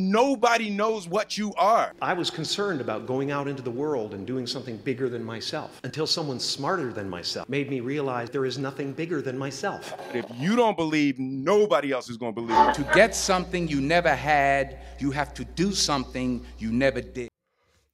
[0.00, 1.92] nobody knows what you are.
[2.00, 5.80] I was concerned about going out into the world and doing something bigger than myself
[5.84, 9.94] until someone smarter than myself made me realize there is nothing bigger than myself.
[10.14, 12.74] If you don't believe, nobody else is going to believe.
[12.74, 17.28] To get something you never had, you have to do something you never did.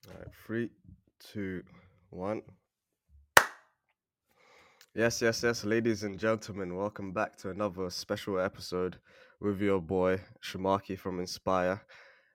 [0.08, 0.70] All right, three,
[1.32, 1.62] two,
[2.10, 2.42] one.
[4.94, 8.96] Yes, yes, yes, ladies and gentlemen, welcome back to another special episode
[9.40, 11.80] with your boy Shamaki from Inspyre.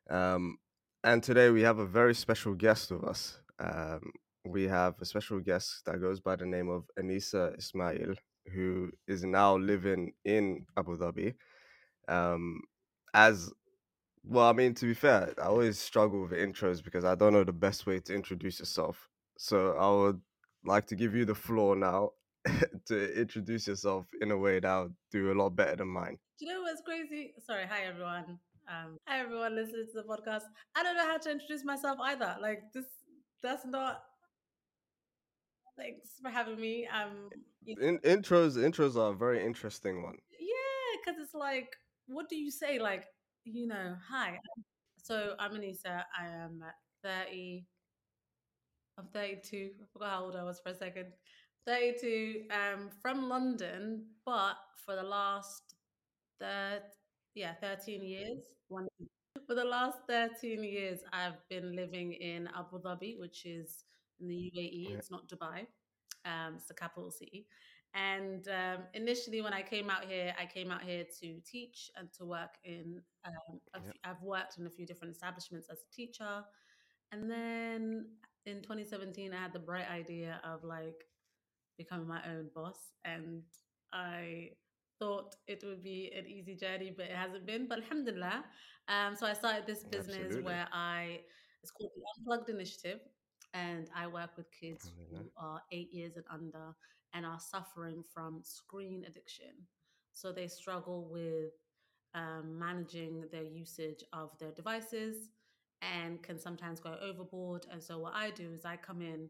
[0.09, 0.57] Um,
[1.03, 3.39] and today we have a very special guest with us.
[3.59, 4.11] Um,
[4.45, 8.15] we have a special guest that goes by the name of Anisa Ismail,
[8.53, 11.35] who is now living in Abu Dhabi.
[12.07, 12.61] Um,
[13.13, 13.51] as
[14.23, 17.43] well, I mean, to be fair, I always struggle with intros because I don't know
[17.43, 19.09] the best way to introduce yourself.
[19.37, 20.21] So I would
[20.63, 22.11] like to give you the floor now
[22.87, 26.17] to introduce yourself in a way that'll do a lot better than mine.
[26.39, 27.33] Do you know what's crazy?
[27.45, 28.39] Sorry, hi everyone.
[28.69, 30.43] Um, hi everyone listening to the podcast.
[30.75, 32.35] I don't know how to introduce myself either.
[32.41, 32.85] Like this,
[33.43, 34.03] that's not.
[35.77, 36.87] Thanks for having me.
[36.87, 37.29] Um,
[37.63, 40.17] you- In, intros, intros are a very interesting one.
[40.39, 41.69] yeah, because it's like,
[42.07, 42.79] what do you say?
[42.79, 43.05] Like,
[43.45, 44.37] you know, hi.
[45.03, 46.03] So I'm Anisa.
[46.19, 46.63] I am
[47.03, 47.65] 30.
[48.97, 49.69] I'm 32.
[49.81, 51.07] I forgot how old I was for a second.
[51.67, 52.43] 32.
[52.51, 55.75] Um, from London, but for the last
[56.39, 56.81] third,
[57.35, 58.39] yeah, 13 years.
[58.67, 58.87] One
[59.47, 63.83] for the last 13 years, I've been living in Abu Dhabi, which is
[64.19, 64.89] in the UAE.
[64.89, 64.97] Yeah.
[64.97, 65.65] It's not Dubai.
[66.25, 67.47] Um, it's the capital city.
[67.93, 72.07] And um, initially, when I came out here, I came out here to teach and
[72.13, 73.01] to work in.
[73.25, 73.33] Um,
[73.73, 73.79] Yeah.
[73.89, 76.43] f- I've worked in a few different establishments as a teacher,
[77.11, 78.05] and then
[78.45, 81.05] in 2017, I had the bright idea of like
[81.77, 83.43] becoming my own boss, and
[83.93, 84.51] I
[84.99, 87.67] thought it would be an easy journey, but it hasn't been.
[87.67, 88.43] But alhamdulillah,
[88.87, 90.43] um, so I started this business Absolutely.
[90.43, 91.21] where I
[91.63, 92.99] it's called the Unplugged Initiative,
[93.53, 96.75] and I work with kids who are eight years and under
[97.13, 99.67] and are suffering from screen addiction.
[100.13, 101.51] So they struggle with
[102.13, 105.29] um, managing their usage of their devices
[105.81, 107.65] and can sometimes go overboard.
[107.71, 109.29] And so what I do is I come in,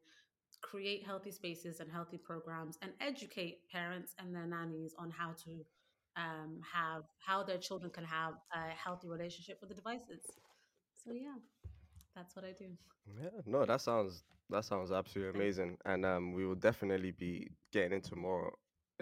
[0.62, 5.64] create healthy spaces and healthy programs, and educate parents and their nannies on how to
[6.18, 10.24] um, have how their children can have a healthy relationship with the devices.
[11.04, 11.36] So yeah,
[12.16, 12.68] that's what I do.
[13.20, 17.94] Yeah, no, that sounds that sounds absolutely amazing, and um, we will definitely be getting
[17.94, 18.54] into more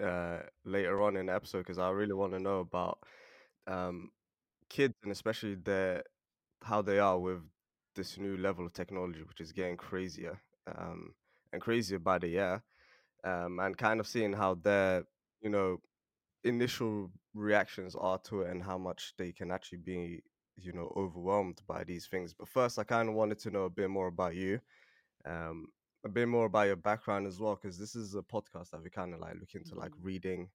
[0.02, 3.00] uh later on in the episode because I really want to know about
[3.66, 4.10] um
[4.70, 6.04] kids and especially their
[6.62, 7.42] how they are with
[7.96, 10.40] this new level of technology, which is getting crazier
[10.76, 11.14] um
[11.52, 12.58] and crazy about the yeah.
[13.24, 15.04] um and kind of seeing how their
[15.42, 15.78] you know
[16.44, 20.22] initial reactions are to it and how much they can actually be
[20.56, 23.70] you know overwhelmed by these things but first i kind of wanted to know a
[23.70, 24.60] bit more about you
[25.26, 25.66] um
[26.04, 28.90] a bit more about your background as well because this is a podcast that we
[28.90, 30.02] kind of like look into like Mhm.
[30.02, 30.50] reading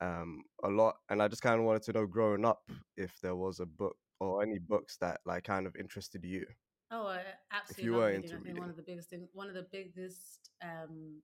[0.00, 3.36] um a lot and i just kind of wanted to know growing up if there
[3.36, 6.46] was a book or any books that like kind of interested you
[6.94, 7.22] Oh, I
[7.52, 8.30] absolutely you love were reading.
[8.32, 11.22] into I think one of the biggest things, one of the biggest, um,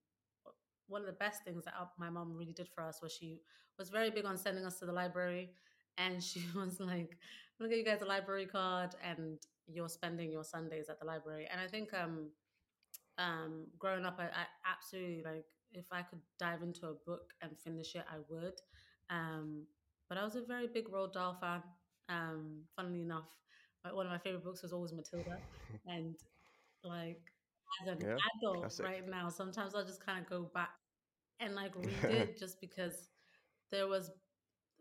[0.89, 3.43] one of the best things that our- my mom really did for us was she
[3.79, 5.55] was very big on sending us to the library,
[5.99, 10.33] and she was like, "I'm gonna get you guys a library card, and you're spending
[10.33, 12.33] your Sundays at the library." And I think, um,
[13.19, 17.59] um, growing up, I, I absolutely like if I could dive into a book and
[17.59, 18.55] finish it, I would.
[19.11, 19.67] Um,
[20.09, 21.63] but I was a very big Roald Dahl fan.
[22.09, 23.29] Um, funnily enough,
[23.85, 25.39] one of my favorite books was always Matilda,
[25.87, 26.15] and
[26.85, 27.21] like
[27.83, 28.87] as an Yeah, adult classic.
[28.87, 30.71] right now, sometimes I'll just kind of go back
[31.41, 33.11] and like read it just because
[33.71, 34.11] there was.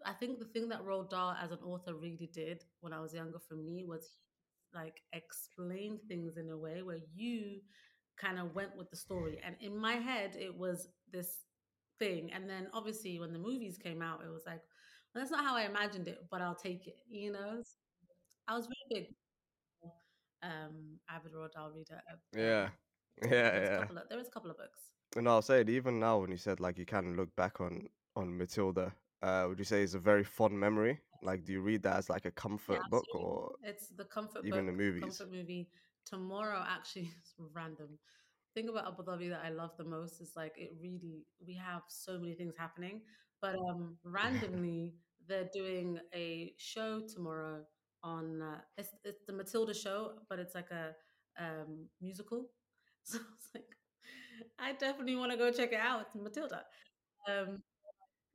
[0.05, 3.13] I think the thing that Roald Dahl as an author really did when I was
[3.13, 7.61] younger for me was he, like explain things in a way where you
[8.17, 9.39] kind of went with the story.
[9.45, 11.39] And in my head, it was this
[11.99, 12.31] thing.
[12.33, 14.61] And then obviously, when the movies came out, it was like,
[15.13, 16.95] well, that's not how I imagined it, but I'll take it.
[17.09, 17.61] You know,
[18.49, 19.15] I was very big,
[20.43, 22.01] um, avid Roald Dahl reader.
[22.35, 22.69] yeah
[23.23, 24.79] um, yeah there yeah couple of there was a couple of books.
[25.17, 27.87] and i'll say it even now when you said like you of look back on
[28.15, 28.91] on matilda
[29.21, 32.09] uh would you say it's a very fond memory like do you read that as
[32.09, 35.03] like a comfort book or It's the comfort even the book, movies.
[35.03, 35.69] comfort movie.
[36.05, 37.99] Tomorrow, actually, is random.
[38.55, 41.81] Thing about Abu Dhabi that I love the most is like it really we have
[41.89, 43.01] so many things happening,
[43.41, 44.95] but um randomly
[45.27, 47.63] they're doing a show tomorrow
[48.03, 50.95] on uh, it's it's the Matilda show, but it's like a
[51.39, 52.49] um musical.
[53.03, 53.75] So it's like
[54.59, 56.01] I definitely want to go check it out.
[56.01, 56.63] It's Matilda.
[57.27, 57.63] Um,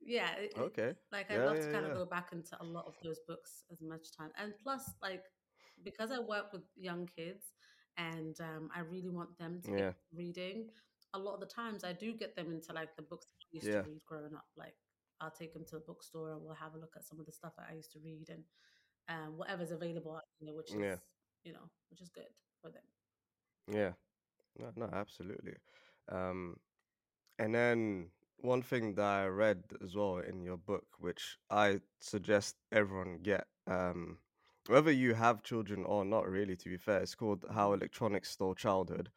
[0.01, 1.91] yeah, it- okay like I'd Yeah, love to kind yeah.
[1.91, 5.23] of go back into a lot of those books as much time, and plus, like
[5.83, 7.53] because I work with young kids
[7.97, 9.91] and um, I really want them to Yeah.
[10.13, 10.69] reading.
[11.13, 13.67] A lot of the times, I do get them into like the books I used
[13.67, 13.81] Yeah.
[13.83, 14.47] to read growing up.
[14.57, 14.75] Like
[15.21, 17.31] I'll take them to the bookstore and we'll have a look at some of the
[17.31, 18.43] stuff that I used to read and
[19.09, 20.95] um, whatever's available, know, which is Yeah.
[21.43, 22.83] you know, which is good for them.
[23.71, 23.93] Yeah.
[24.57, 25.55] No, no, absolutely.
[26.09, 26.57] Um,
[27.39, 32.55] and then one thing that I read as well in your book, which I suggest
[32.71, 34.17] everyone get, um,
[34.67, 38.55] whether you have children or not, really, to be fair, it's called How Electronics Stole
[38.55, 39.09] Childhood.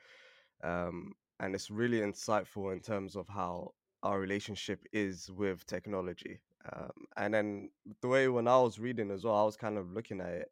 [0.63, 6.41] Um, and it's really insightful in terms of how our relationship is with technology.
[6.73, 7.71] Um, and then
[8.03, 10.49] the way when I was reading as well, I was kind of looking at it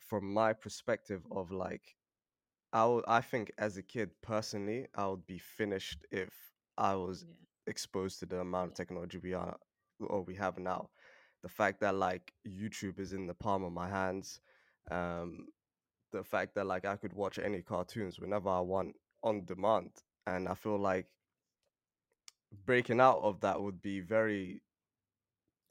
[0.00, 1.96] from my perspective of like,
[2.72, 6.34] I I think as a kid personally, I would be finished if
[6.78, 7.34] I was Yeah.
[7.66, 9.58] exposed to the amount of technology we are
[10.00, 10.90] or we have now.
[11.42, 14.40] The fact that like YouTube is in the palm of my hands,
[14.90, 15.48] um,
[16.12, 19.92] the fact that like I could watch any cartoons whenever I want on demand,
[20.26, 21.08] and I feel like
[22.64, 24.62] breaking out of that would be very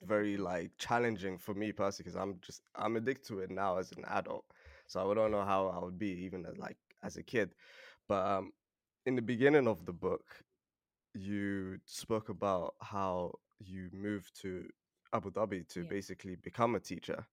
[0.04, 3.92] very like challenging for me personally because I'm just I'm addicted to it now as
[3.92, 4.46] an adult.
[4.88, 7.56] So I don't know how I would be even as like as a kid.
[8.08, 8.52] But um
[9.06, 10.44] in the beginning of the book,
[11.14, 14.68] you spoke about how you moved to
[15.14, 15.90] Abu Dhabi to Yeah.
[15.90, 17.26] basically become a teacher.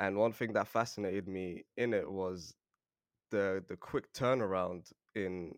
[0.00, 2.54] And one thing that fascinated me in it was
[3.30, 5.54] the the quick turnaround in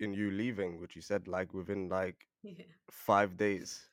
[0.00, 2.64] in you leaving, which you said like within like Yeah.
[2.90, 3.89] five days.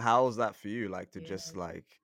[0.00, 0.88] How was that for you?
[0.88, 1.28] Like to Yeah.
[1.28, 2.00] just like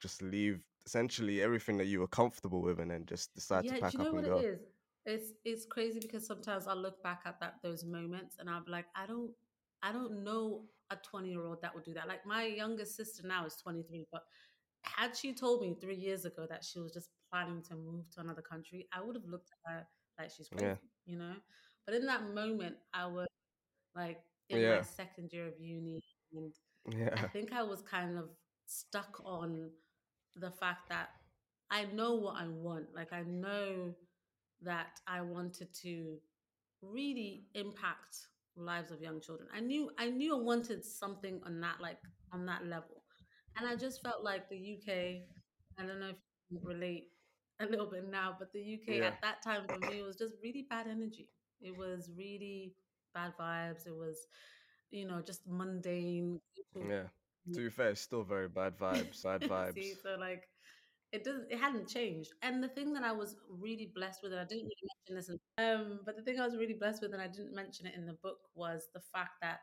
[0.00, 3.76] just leave essentially everything that you were comfortable with and then just decide Yeah, to
[3.76, 4.44] pack you know up what and it go.
[4.44, 4.60] is?
[5.06, 8.86] It's it's crazy because sometimes I look back at that those moments and I'm like,
[8.94, 9.32] I don't
[9.82, 12.08] I don't know a 20 year old that would do that.
[12.08, 14.22] Like my youngest sister now is 23, but
[14.82, 18.20] had she told me three years ago that she was just planning to move to
[18.20, 19.86] another country, I would have looked at her
[20.18, 20.76] like she's Yeah.
[20.76, 21.34] crazy, you know?
[21.86, 23.26] But in that moment, I was
[23.94, 26.00] like in my second year of uni
[26.34, 26.52] and
[26.88, 28.30] I think I was kind of
[28.66, 29.70] stuck on
[30.36, 31.10] the fact that
[31.70, 32.86] I know what I want.
[32.94, 33.94] Like I know
[34.62, 36.16] that I wanted to
[36.82, 38.16] really impact
[38.56, 39.48] lives of young children.
[39.54, 41.98] I knew I knew I wanted something on that like
[42.32, 43.02] on that level.
[43.56, 45.22] And I just felt like the UK,
[45.78, 46.16] I don't know if
[46.48, 47.08] you relate
[47.60, 49.08] a little bit now, but the UK Yeah.
[49.08, 51.28] at that time for me was just really bad energy.
[51.60, 52.74] It was really
[53.14, 53.86] bad vibes.
[53.86, 54.26] It was,
[54.90, 56.40] you know, just mundane.
[56.74, 57.04] Yeah.
[57.54, 60.02] To be fair, it's still very bad vibes, bad See, vibes.
[60.02, 60.48] so like
[61.12, 62.32] it doesn't it hadn't changed.
[62.42, 65.28] And the thing that I was really blessed with, and I didn't really mention this
[65.28, 67.94] in, um, but the thing I was really blessed with and I didn't mention it
[67.96, 69.60] in the book was the fact that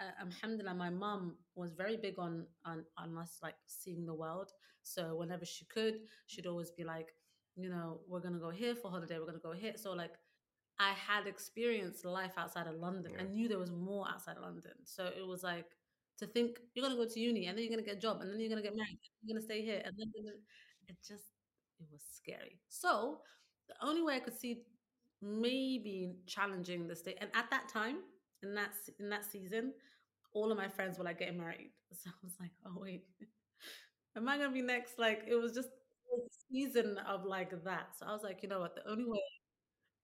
[0.00, 4.50] uh, alhamdulillah my mum was very big on, on on us like seeing the world.
[4.82, 7.08] So whenever she could, she'd always be like,
[7.56, 9.74] you know, we're gonna go here for holiday, we're gonna go here.
[9.76, 10.14] So like
[10.78, 13.12] I had experienced life outside of London.
[13.20, 14.72] I knew there was more outside of London.
[14.84, 15.66] So it was like
[16.18, 18.30] to think you're gonna go to uni and then you're gonna get a job and
[18.32, 20.12] then you're gonna get married, and you're gonna stay here, and then
[20.88, 21.24] it just
[21.80, 22.58] it was scary.
[22.68, 23.18] So
[23.68, 24.62] the only way I could see
[25.20, 27.98] maybe challenging the state, and at that time
[28.42, 29.72] in that in that season,
[30.32, 31.70] all of my friends were like getting married.
[31.94, 33.04] So I was like, oh wait,
[34.16, 34.98] am I gonna be next?
[34.98, 36.18] Like it was just a
[36.50, 37.96] season of like that.
[37.98, 38.74] So I was like, you know what?
[38.74, 39.20] The only way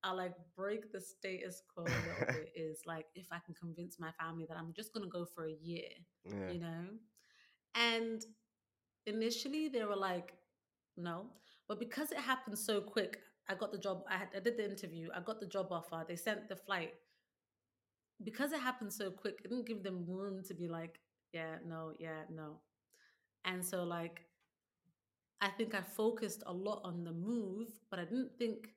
[0.04, 3.98] I like break the status quo a little bit is like if I can convince
[3.98, 5.88] my family that I'm just gonna go for a year,
[6.24, 6.52] Yeah.
[6.52, 6.84] you know?
[7.74, 8.24] And
[9.06, 10.34] initially they were like,
[10.96, 11.26] no.
[11.68, 14.04] But because it happened so quick, I got the job.
[14.10, 15.08] I, had, I did the interview.
[15.14, 16.04] I got the job offer.
[16.06, 16.94] They sent the flight.
[18.22, 21.00] Because it happened so quick, it didn't give them room to be like,
[21.32, 22.60] yeah, no, yeah, no.
[23.44, 24.26] And so, like,
[25.40, 28.68] I think I focused a lot on the move, but I didn't think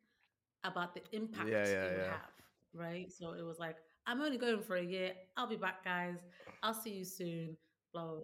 [0.64, 2.12] about the impact Yeah, yeah, it would yeah.
[2.12, 2.32] have.
[2.74, 3.12] Right.
[3.12, 3.78] So it was like,
[4.08, 5.14] I'm only going for a year.
[5.38, 6.18] I'll be back, guys.
[6.64, 7.58] I'll see you soon.
[7.94, 8.24] Blah, blah, blah.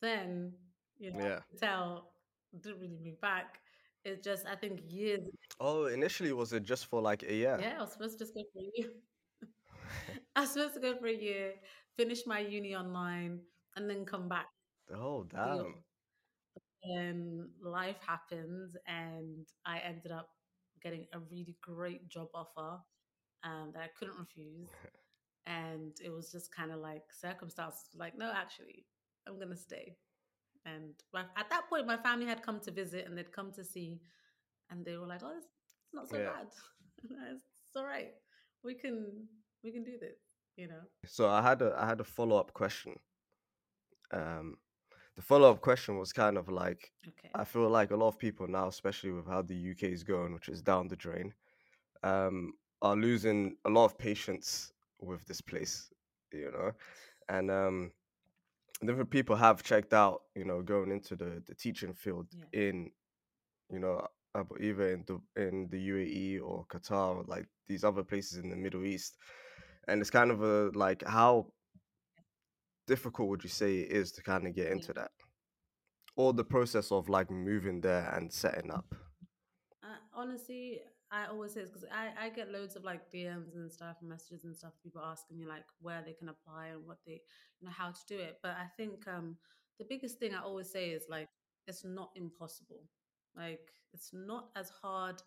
[0.00, 0.52] Then,
[0.98, 1.40] you know, Yeah.
[1.58, 2.14] tell
[2.60, 3.60] didn't really be back.
[4.04, 5.20] It just, I think years.
[5.60, 7.58] Oh, initially was it just for like a year?
[7.60, 8.90] Yeah, I was supposed to just go for a year.
[10.36, 11.54] I was supposed to go for a year,
[11.96, 13.40] finish my uni online,
[13.76, 14.48] and then come back.
[14.92, 15.84] Oh, damn.
[16.84, 20.30] And life happens, and I ended up
[20.82, 22.78] getting a really great job offer
[23.44, 24.68] um, that I couldn't refuse.
[25.46, 28.86] And it was just kind of like circumstances like, no, actually,
[29.26, 29.96] I'm going to stay.
[30.64, 33.64] And my, at that point, my family had come to visit and they'd come to
[33.64, 34.00] see,
[34.70, 36.26] and they were like, "Oh, it's, it's not so Yeah.
[36.32, 36.46] bad.
[37.32, 38.12] it's, it's all right.
[38.62, 39.26] We can
[39.64, 40.18] we can do this."
[40.56, 40.82] You know?
[41.06, 42.94] So I had a I had a follow up question.
[44.12, 44.56] Um,
[45.16, 47.32] the follow up question was kind of like Okay.
[47.34, 50.34] I feel like a lot of people now, especially with how the UK is going,
[50.34, 51.34] which is down the drain,
[52.02, 55.92] um, are losing a lot of patience with this place,
[56.32, 56.72] you know,
[57.28, 57.92] and um,
[58.84, 62.44] different people have checked out, you know, going into the the teaching field Yeah.
[62.52, 62.90] in,
[63.70, 64.06] you know,
[64.60, 68.56] either in the in the UAE or Qatar or like these other places in the
[68.56, 69.16] Middle East,
[69.88, 71.52] and it's kind of a like how
[72.94, 75.12] difficult would you say it is to kind of get into that,
[76.14, 78.88] or the process of like moving there and setting up.
[79.82, 80.80] Uh, honestly,
[81.10, 84.44] I always say because I, I get loads of like DMs and stuff, and messages
[84.44, 87.18] and stuff, people asking me like where they can apply and what they,
[87.60, 88.34] you know, how to do it.
[88.42, 89.36] But I think um,
[89.78, 91.28] the biggest thing I always say is like,
[91.66, 92.82] it's not impossible.
[93.34, 95.22] Like, it's not as hard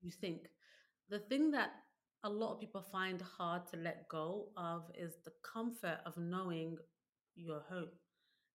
[0.00, 0.48] you think.
[1.08, 1.70] The thing that
[2.24, 6.76] a lot of people find hard to let go of is the comfort of knowing
[7.36, 7.88] you're home.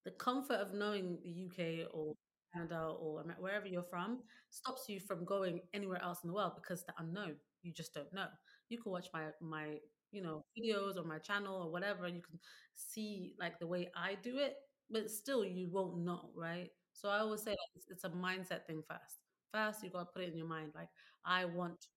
[0.05, 2.13] The comfort of knowing the UK or
[2.53, 6.84] Canada or wherever you're from stops you from going anywhere else in the world because
[6.84, 7.36] the unknown.
[7.62, 8.27] You just don't know.
[8.70, 9.77] You can watch my my
[10.12, 12.08] you know videos or my channel or whatever.
[12.08, 12.39] You can
[12.75, 14.55] see like the way I do it,
[14.89, 16.70] but still you won't know, right?
[16.93, 19.20] So I always say like, it's, it's a mindset thing first.
[19.53, 20.89] First, you got to put it in your mind like
[21.25, 21.88] I want to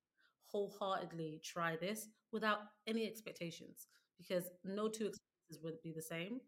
[0.50, 3.88] wholeheartedly try this without any expectations
[4.18, 6.40] because no two experiences would be the same.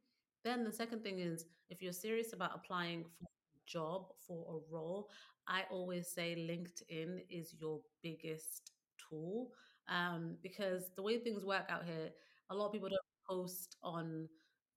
[0.44, 4.72] Then the second thing is if you're serious about applying for a job, for a
[4.74, 5.08] role,
[5.46, 8.72] I always say LinkedIn is your biggest
[9.08, 9.50] tool
[9.88, 12.10] um, because the way things work out here,
[12.50, 14.28] a lot of people don't post on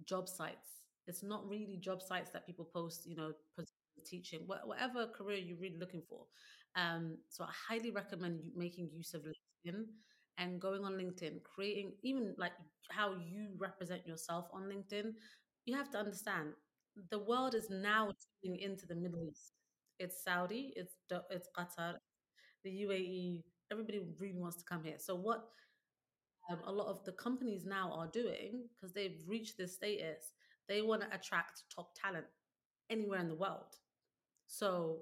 [0.06, 0.68] job sites.
[1.08, 3.32] It's not really job sites that people post, you know,
[4.06, 6.26] teaching, whatever career you're really looking for.
[6.76, 9.84] Um, so I highly recommend making use of LinkedIn
[10.38, 12.54] and going on LinkedIn, creating even like
[12.90, 15.12] how you represent yourself on LinkedIn.
[15.66, 16.50] You have to understand
[17.10, 18.12] the world is now
[18.44, 19.54] tuning into the Middle East.
[20.00, 20.96] It's Saudi, it's
[21.30, 21.96] it's Qatar,
[22.64, 23.44] the UAE.
[23.72, 24.98] Everybody really wants to come here.
[24.98, 25.46] So what
[26.50, 30.34] um, a lot of the companies now are doing because they've reached this status,
[30.68, 32.26] they want to attract top talent
[32.90, 33.76] anywhere in the world.
[34.48, 35.00] So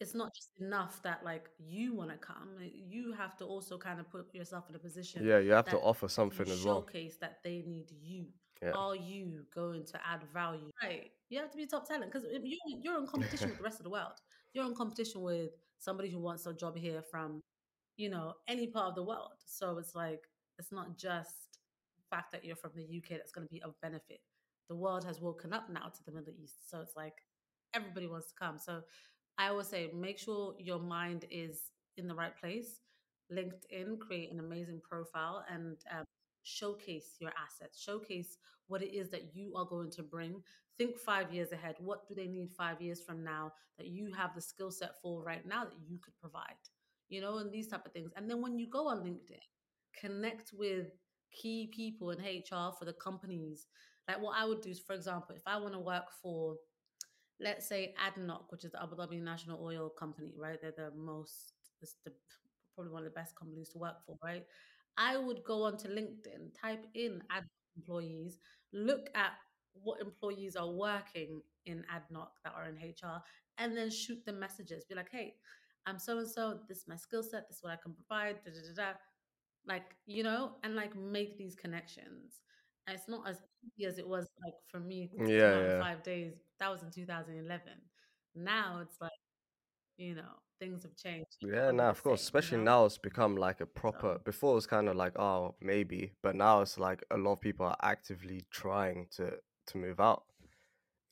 [0.00, 3.78] it's not just enough that like you want to come like, you have to also
[3.78, 6.82] kind of put yourself in a position Yeah, you have to offer something as well.
[6.82, 8.26] showcase that they need you.
[8.62, 8.72] Yeah.
[8.72, 10.70] are you going to add value?
[10.82, 13.80] Right you have to be top talent because you're, you're in competition with the rest
[13.80, 14.12] of the world.
[14.54, 17.42] You're in competition with somebody who wants a job here from
[17.96, 19.32] you know any part of the world.
[19.44, 20.22] So it's like
[20.58, 21.58] it's not just
[21.96, 24.20] the fact that you're from the uk that's going to be of benefit.
[24.68, 27.14] The world has woken up now to the middle east so it's like
[27.74, 28.58] everybody wants to come.
[28.58, 28.82] So
[29.38, 32.80] I always say make sure your mind is in the right place.
[33.32, 36.04] LinkedIn, create an amazing profile and um,
[36.44, 38.38] showcase your assets, showcase
[38.68, 40.42] what it is that you are going to bring.
[40.78, 41.76] Think five years ahead.
[41.78, 45.22] What do they need five years from now that you have the skill set for
[45.22, 46.54] right now that you could provide?
[47.08, 48.12] You know, and these type of things.
[48.16, 49.40] And then when you go on LinkedIn,
[49.98, 50.88] connect with
[51.32, 53.66] key people in HR for the companies.
[54.08, 56.56] Like what I would do is, for example, if I want to work for
[57.40, 60.58] let's say ADNOC, which is the Abu Dhabi National Oil Company, right?
[60.60, 61.52] They're the most,
[62.04, 62.12] the
[62.74, 64.44] probably one of the best companies to work for, right?
[64.96, 67.44] I would go onto LinkedIn, type in ADNOC
[67.76, 68.38] employees,
[68.72, 69.32] look at
[69.82, 73.22] what employees are working in ADNOC that are in HR,
[73.58, 74.84] and then shoot them messages.
[74.88, 75.34] Be like, hey,
[75.86, 76.58] I'm so and so.
[76.68, 77.48] This is my skill set.
[77.48, 78.36] This is what I can provide.
[78.44, 78.98] Da, da, da, da.
[79.66, 82.40] Like you know, and like make these connections.
[82.86, 83.38] And it's not as
[83.78, 85.80] easy as it was like for me mm, Yeah, out in yeah.
[85.80, 86.34] five days.
[86.60, 87.60] That was in 2011.
[88.34, 89.10] Now it's like
[89.96, 91.36] you know things have changed.
[91.42, 92.20] Yeah, nah, of course.
[92.20, 92.64] same, you Especially know?
[92.64, 94.14] now, it's become like a proper.
[94.14, 97.32] So Before, it was kind of like, oh, maybe, but now it's like a lot
[97.32, 99.32] of people are actively trying to
[99.68, 100.24] to move out.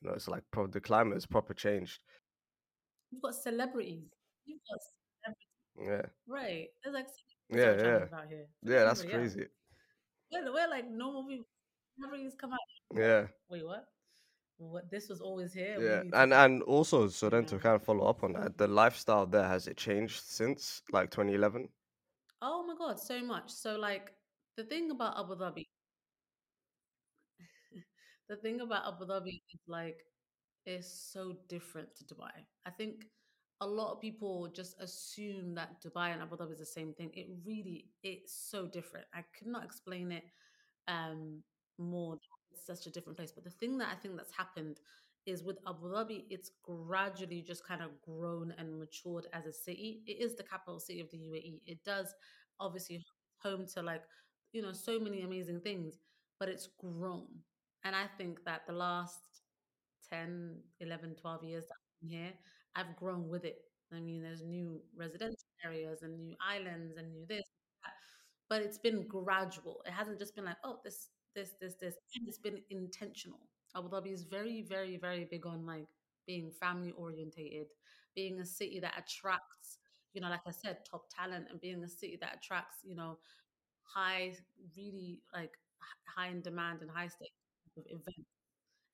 [0.01, 2.01] You know, it's like pro- the climate is proper changed.
[3.11, 4.09] you've got celebrities.
[4.45, 4.81] You've got
[5.25, 5.49] celebrities.
[5.77, 6.69] Yeah, Right.
[6.83, 7.07] There's like
[7.51, 8.17] Yeah, yeah.
[8.17, 8.47] out here.
[8.63, 9.47] Yeah, that's crazy.
[10.33, 11.47] We're, we're like normal people.
[11.97, 12.59] Celebrities come out.
[12.95, 13.87] Yeah, Wait, what?
[14.59, 14.91] What?
[14.91, 15.81] This was always here.
[15.81, 18.33] yeah, We need to and and also, so then to kind of follow up on
[18.35, 21.69] that, the lifestyle there has it changed since like 2011?
[22.43, 23.51] Oh my god, so much.
[23.51, 24.13] So like
[24.57, 25.67] the thing about Abu Dhabi,
[28.29, 29.99] the thing about Abu Dhabi is like
[30.67, 32.33] it's so different to Dubai.
[32.67, 33.07] I think
[33.61, 37.11] a lot of people just assume that Dubai and Abu Dhabi is the same thing.
[37.15, 39.07] It really it's so different.
[39.15, 40.25] I could not explain it
[40.89, 41.43] um
[41.79, 42.17] more.
[42.57, 43.33] Such a different place.
[43.33, 44.81] But the thing that I think that's happened
[45.27, 50.03] is with Abu Dhabi, it's gradually just kind of grown and matured as a city.
[50.07, 51.61] It is the capital city of the UAE.
[51.67, 52.15] It does
[52.61, 53.05] obviously
[53.43, 54.03] home to like,
[54.53, 55.99] you know, so many amazing things,
[56.39, 57.27] but it's grown.
[57.85, 59.21] And I think that the last
[60.11, 62.33] 10, 11, 12 years that I'm here,
[62.77, 63.59] I've grown with it.
[63.93, 67.45] I mean, there's new residential areas and new islands and new this,
[67.85, 67.93] that.
[68.49, 69.83] But it's been gradual.
[69.87, 71.95] It hasn't just been like, oh, this, this, this, this.
[72.17, 73.41] And it's been intentional.
[73.77, 75.87] Abu Dhabi is very, very, very big on like
[76.27, 77.67] being family orientated,
[78.15, 79.79] being a city that attracts,
[80.13, 83.19] you know, like I said, top talent and being a city that attracts, you know,
[83.83, 84.35] high,
[84.77, 85.53] really like
[86.17, 87.33] high in demand and high stakes
[87.77, 88.31] events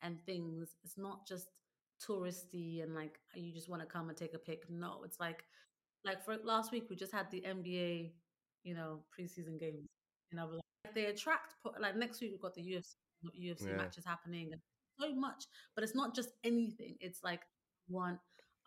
[0.03, 0.77] and things.
[0.85, 1.49] It's not just
[2.07, 4.65] touristy and like you just want to come and take a pic.
[4.71, 5.45] No, it's like
[6.05, 8.15] like for last week we just had the NBA,
[8.65, 9.89] you know, preseason games.
[10.33, 10.63] in Abu like
[10.95, 12.95] they attract like next week we've got the UFC
[13.27, 13.77] UFC yeah.
[13.77, 14.53] matches happening
[14.99, 15.45] so much.
[15.75, 16.97] But it's not just anything.
[17.01, 17.43] It's like
[17.89, 18.19] want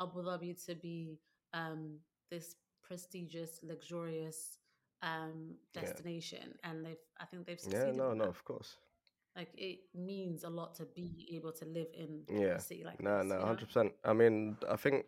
[0.02, 1.20] Abu Dhabi to be
[1.54, 2.00] um
[2.30, 4.58] this prestigious, luxurious
[5.02, 6.70] um destination yeah.
[6.70, 7.96] and they've I think they've succeeded.
[7.96, 8.78] Yeah, no, no, of course.
[9.36, 12.56] Like it means a lot to be able to live in yeah.
[12.56, 13.30] a city like no, this.
[13.30, 13.94] No, no, hundred percent.
[14.06, 15.06] I mean, I think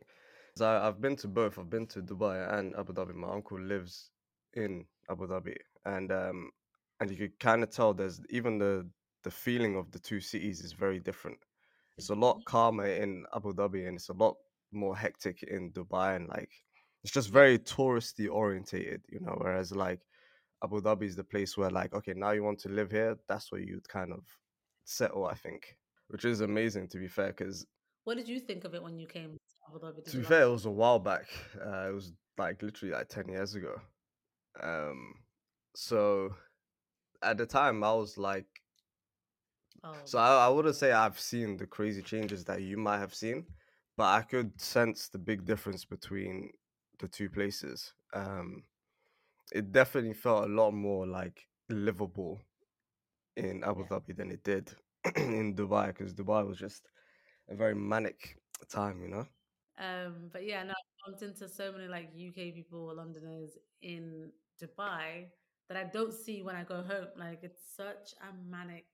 [0.59, 1.59] I, I've been to both.
[1.59, 3.13] I've been to Dubai and Abu Dhabi.
[3.13, 4.09] My uncle lives
[4.53, 5.55] in Abu Dhabi,
[5.85, 6.51] and um,
[6.99, 8.87] and you could kind of tell there's even the
[9.23, 11.37] the feeling of the two cities is very different.
[11.97, 14.35] It's a lot calmer in Abu Dhabi, and it's a lot
[14.71, 16.51] more hectic in Dubai, and like
[17.03, 19.35] it's just very touristy orientated, you know.
[19.39, 20.01] Whereas like
[20.63, 23.51] Abu Dhabi is the place where like okay now you want to live here that's
[23.51, 24.23] where you'd kind of
[24.85, 27.65] settle I think which is amazing to be fair because
[28.03, 30.43] what did you think of it when you came to Abu Dhabi to be fair
[30.43, 31.25] it was a while back
[31.63, 33.75] uh, it was like literally like 10 years ago
[34.61, 35.13] um
[35.75, 36.33] so
[37.25, 38.45] at the time I was like
[39.83, 39.93] oh.
[40.03, 43.45] so I, I wouldn't say I've seen the crazy changes that you might have seen
[43.97, 46.51] but I could sense the big difference between
[46.99, 48.63] the two places um
[49.51, 52.39] it definitely felt a lot more like livable
[53.37, 54.71] in Abu Dhabi than it did
[55.15, 56.89] in Dubai because Dubai was just
[57.49, 58.37] a very manic
[58.69, 59.25] time, you know.
[59.77, 65.27] Um, but yeah, no, I bumped into so many like UK people, Londoners in Dubai
[65.69, 67.07] that I don't see when I go home.
[67.17, 68.85] Like it's such a manic.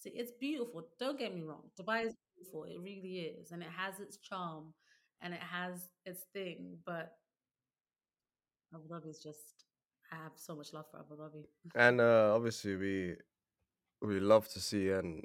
[0.00, 0.88] See, it's beautiful.
[0.98, 1.70] Don't get me wrong.
[1.78, 2.64] Dubai is beautiful.
[2.64, 4.74] It really is, and it has its charm,
[5.20, 6.78] and it has its thing.
[6.84, 7.12] But
[8.74, 9.64] Abu Dhabi is just
[10.12, 11.44] I have so much love for Abu Dhabi.
[11.74, 13.16] And uh, obviously we
[14.02, 15.22] we love to see an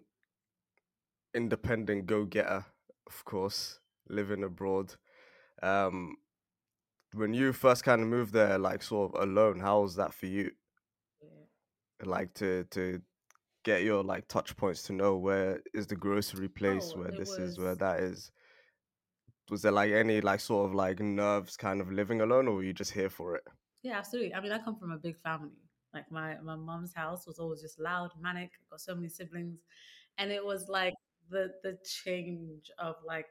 [1.33, 2.65] independent go getter,
[3.07, 4.95] of course, living abroad.
[5.61, 6.15] Um
[7.13, 10.27] when you first kind of moved there, like sort of alone, how was that for
[10.27, 10.51] you?
[11.21, 12.05] Yeah.
[12.05, 13.01] Like to to
[13.63, 17.29] get your like touch points to know where is the grocery place, oh, where this
[17.29, 17.39] was...
[17.39, 18.31] is, where that is.
[19.49, 22.63] Was there like any like sort of like nerves kind of living alone or were
[22.63, 23.43] you just here for it?
[23.83, 24.33] Yeah, absolutely.
[24.33, 25.51] I mean, I come from a big family.
[25.93, 28.51] Like my my mom's house was always just loud, manic.
[28.61, 29.59] I've got so many siblings,
[30.17, 30.93] and it was like
[31.29, 33.27] the the change of like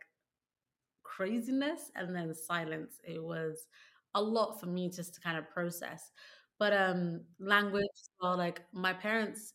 [1.16, 2.94] craziness and then silence.
[3.04, 3.66] It was
[4.14, 6.10] a lot for me just to kind of process.
[6.58, 9.54] But um language, well, like my parents,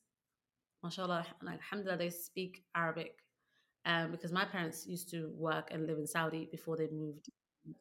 [0.83, 3.13] mashallah, like alhamdulillah, they speak Arabic.
[3.85, 7.29] Um, because my parents used to work and live in Saudi before they moved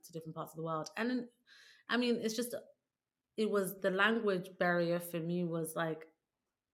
[0.05, 0.89] to different parts of the world.
[0.97, 1.25] And
[1.89, 2.55] I mean, it's just
[3.37, 6.07] it was the language barrier for me was like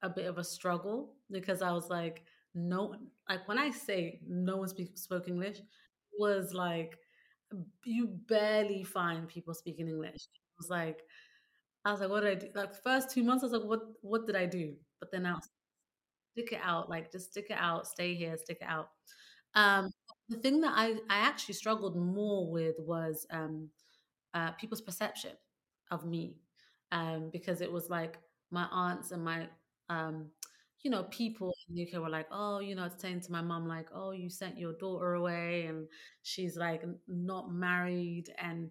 [0.02, 2.94] a bit of a struggle because I was like, no,
[3.28, 5.58] like when I say no one speaks spoke English,
[6.20, 6.98] was like
[7.84, 10.24] you barely find people speaking English.
[10.34, 11.00] It was like
[11.84, 12.48] I was like, what did I do?
[12.54, 14.74] Like first two months, I was like, what what did I do?
[15.00, 15.40] But then now
[16.32, 18.90] stick it out, like just stick it out, stay here, stick it out.
[19.54, 19.90] Um,
[20.28, 23.70] the thing that I I actually struggled more with was um,
[24.34, 25.32] uh, people's perception
[25.90, 26.36] of me
[26.92, 28.18] um, because it was like
[28.50, 29.48] my aunts and my
[29.88, 30.30] um,
[30.82, 33.66] you know people in the UK were like, oh, you know, saying to my mom
[33.68, 35.86] like, oh, you sent your daughter away and
[36.22, 38.70] she's like not married and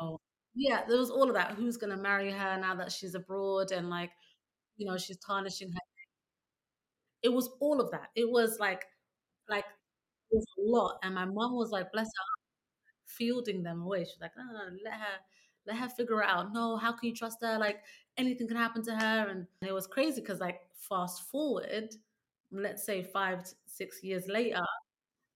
[0.00, 0.20] oh
[0.54, 1.52] yeah, there was all of that.
[1.52, 4.10] Who's gonna marry her now that she's abroad and like
[4.78, 5.80] you know she's tarnishing her.
[7.22, 8.10] It was all of that.
[8.14, 8.84] It was like
[9.48, 9.64] like
[10.32, 12.40] it was a lot, and my mom was like, bless her,
[13.06, 14.04] fielding them away.
[14.04, 15.18] She's like, no, no, no, let her
[15.66, 16.52] let her figure it out.
[16.52, 17.58] No, how can you trust her?
[17.58, 17.78] Like
[18.18, 19.28] anything can happen to her.
[19.30, 21.94] And it was crazy because like fast forward,
[22.50, 24.64] let's say five, six years later,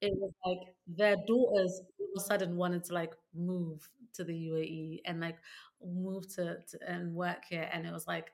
[0.00, 4.32] it was like their daughters all of a sudden wanted to like move to the
[4.32, 5.38] UAE and like
[5.84, 7.68] move to, to and work here.
[7.72, 8.32] And it was like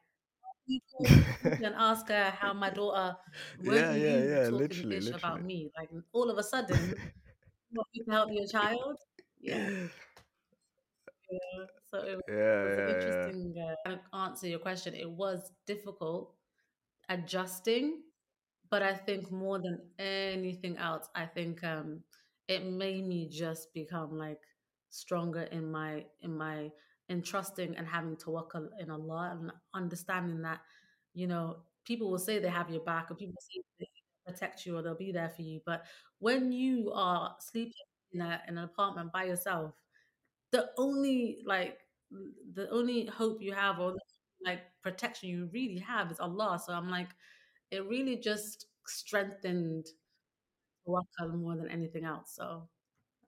[1.45, 3.17] and ask her how my daughter
[3.63, 5.11] yeah, yeah, yeah, literally, literally.
[5.13, 5.71] about me.
[5.77, 6.95] Like all of a sudden,
[7.75, 8.97] want me to help your child?
[9.41, 9.69] Yeah.
[11.31, 11.65] Yeah.
[11.91, 14.95] So it was, yeah, it was yeah, an interesting uh, answer your question.
[14.95, 16.35] It was difficult
[17.09, 18.03] adjusting
[18.71, 22.01] but I think more than anything else, I think um,
[22.49, 24.41] it made me just become like
[24.91, 26.71] stronger in my in my
[27.09, 30.61] in trusting and having to work in Allah and understanding that
[31.15, 33.87] you know people will say they have your back or people say they
[34.27, 35.85] protect you or they'll be there for you, but
[36.19, 37.73] when you are sleeping
[38.13, 39.73] in, a, in an apartment by yourself,
[40.51, 41.79] the only like
[42.55, 43.95] the only hope you have or
[44.45, 46.61] like protection you really have is Allah.
[46.65, 47.09] So I'm like,
[47.71, 49.87] it really just strengthened
[50.87, 52.33] tawakkul more than anything else.
[52.35, 52.69] So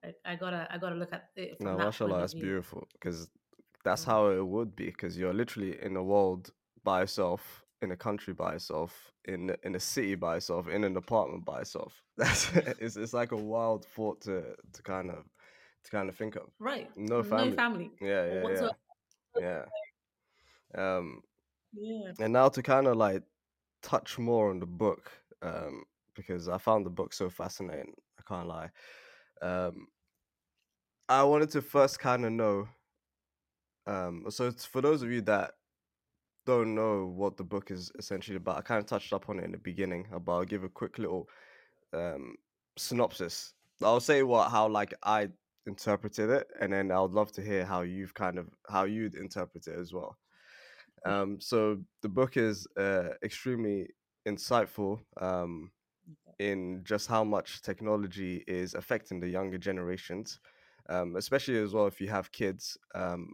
[0.03, 1.57] I, I, gotta I gotta look at it.
[1.57, 3.29] From no, that mashallah, that's beautiful because
[3.83, 4.85] that's how it would be.
[4.85, 6.51] Because you're literally in a world
[6.83, 10.97] by yourself, in a country by yourself, in in a city by yourself, in an
[10.97, 12.03] apartment by yourself.
[12.17, 15.23] That's it's it's like a wild thought to to kind of
[15.83, 16.49] to kind of think of.
[16.59, 16.89] Right.
[16.95, 17.49] No family.
[17.49, 17.91] No family.
[18.01, 18.69] Yeah, yeah, yeah.
[19.39, 19.65] yeah.
[20.75, 21.23] Um.
[21.73, 22.13] Yeah.
[22.19, 23.23] And now to kind of like
[23.81, 27.95] touch more on the book, um, because I found the book so fascinating.
[28.19, 28.71] I can't lie.
[29.41, 29.87] Um,
[31.09, 32.69] I wanted to first kind of know.
[33.85, 35.53] Um, so for those of you that
[36.45, 39.45] don't know what the book is essentially about, I kind of touched up on it
[39.45, 41.29] in the beginning, but I'll give a quick little
[41.93, 42.37] um,
[42.77, 43.55] synopsis.
[43.83, 45.29] I'll say what how like I
[45.67, 49.15] interpreted it, and then I would love to hear how you've kind of how you'd
[49.15, 50.17] interpret it as well.
[51.05, 53.89] Um, so the book is uh, extremely
[54.27, 55.71] insightful um,
[56.39, 60.39] in just how much technology is affecting the younger generations,
[60.89, 62.77] um, especially as well if you have kids.
[62.93, 63.33] Um,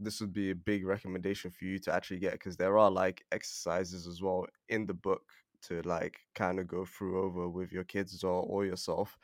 [0.00, 3.24] this would be a big recommendation for you to actually get because there are like
[3.32, 5.22] exercises as well in the book
[5.62, 9.16] to like kind of go through over with your kids or, or yourself.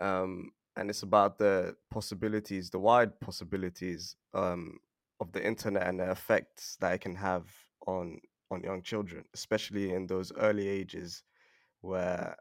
[0.00, 4.78] Um, and it's about the possibilities, the wide possibilities um,
[5.20, 7.44] of the internet and the effects that it can have
[7.86, 11.22] on on young children, especially in those early ages
[11.82, 12.36] where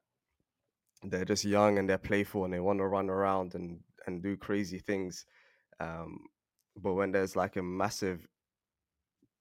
[1.03, 4.37] they're just young and they're playful and they want to run around and and do
[4.37, 5.25] crazy things.
[5.79, 6.19] Um,
[6.75, 8.27] but when there's like a massive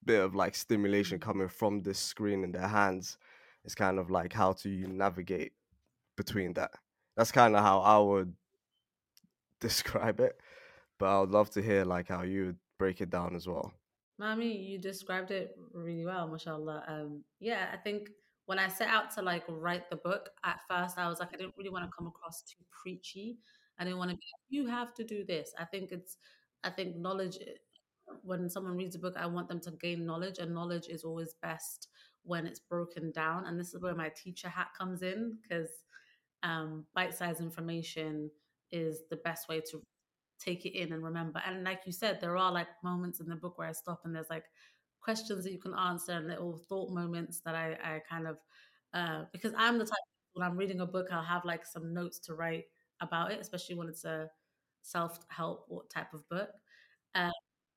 [0.05, 3.19] bit of like stimulation coming from this screen in their hands,
[3.65, 5.53] it's kind of like how to navigate
[6.17, 6.73] between that.
[7.17, 8.35] That's kind of how I would
[9.61, 10.37] describe it.
[10.99, 13.73] But I would love to hear like how you would break it down as well.
[14.21, 16.85] Mami, you described it really well, mashallah.
[16.89, 18.09] Um, yeah, I think
[18.47, 21.37] when I set out to like write the book, at first I was like, I
[21.37, 23.39] didn't really want to come across too preachy.
[23.79, 25.53] I didn't want to be you have to do this.
[25.59, 26.17] I think it's,
[26.65, 27.39] I think knowledge,
[28.23, 31.35] when someone reads a book, I want them to gain knowledge, and knowledge is always
[31.43, 31.89] best
[32.23, 33.45] when it's broken down.
[33.47, 35.71] And this is where my teacher hat comes in because
[36.43, 38.31] um, bite sized information
[38.73, 39.83] is the best way to
[40.39, 41.43] take it in and remember.
[41.47, 44.15] And like you said, there are like moments in the book where I stop and
[44.15, 44.45] there's like
[45.01, 48.39] questions that you can answer and little thought moments that I, I kind of
[48.95, 49.95] uh, because I'm the type
[50.35, 52.65] when I'm reading a book, I'll have like some notes to write
[53.01, 54.29] about it, especially when it's a
[54.83, 56.51] self help type of book.
[57.15, 57.31] Uh,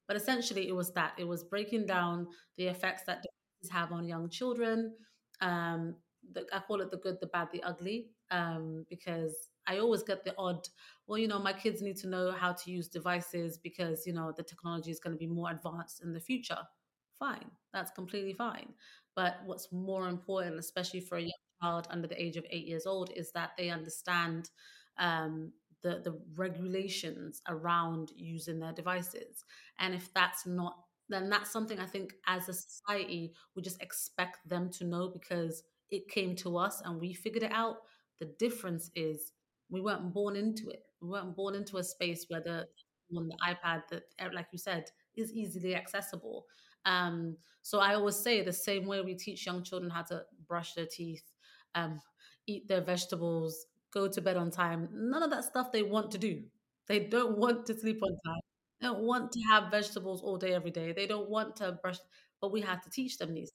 [0.08, 3.24] but essentially, it was that it was breaking down the effects that
[3.72, 4.94] have on young children.
[5.42, 5.96] Um,
[6.34, 10.24] the, I call it the good, the bad, the ugly, um, because I always get
[10.24, 10.68] the odd,
[11.08, 14.34] well, you know, my kids need to know how to use devices because, you know,
[14.36, 16.60] the technology is going to be more advanced in the future.
[17.20, 18.74] Fine, that's completely fine.
[19.16, 22.86] But what's more important, especially for a young child under the age of eight years
[22.86, 24.50] old, is that they understand
[24.98, 25.52] um,
[25.82, 29.44] the, the regulations around using their devices.
[29.80, 30.78] And if that's not,
[31.10, 35.64] then that's something I think as a society, we just expect them to know because
[35.90, 37.78] it came to us and we figured it out.
[38.20, 39.32] The difference is
[39.70, 40.84] we weren't born into it.
[41.02, 42.68] We weren't born into a space where the
[43.16, 44.04] on the iPad that,
[44.34, 46.46] like you said, is easily accessible.
[46.86, 50.74] Um, so I always say the same way we teach young children how to brush
[50.74, 51.24] their teeth,
[51.76, 52.00] um,
[52.48, 54.90] eat their vegetables, go to bed on time.
[54.92, 56.44] None of that stuff they want to do.
[56.88, 58.42] They don't want to sleep on time.
[58.80, 60.92] They don't want to have vegetables all day, every day.
[60.94, 61.98] They don't want to brush,
[62.42, 63.52] but we have to teach them these.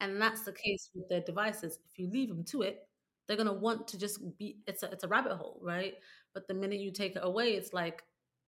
[0.00, 1.78] And that's the case with their devices.
[1.90, 2.87] If you leave them to it,
[3.28, 5.94] they're gonna want to just be it's a it's a rabbit hole right?
[6.34, 8.02] But the minute you take it away it's like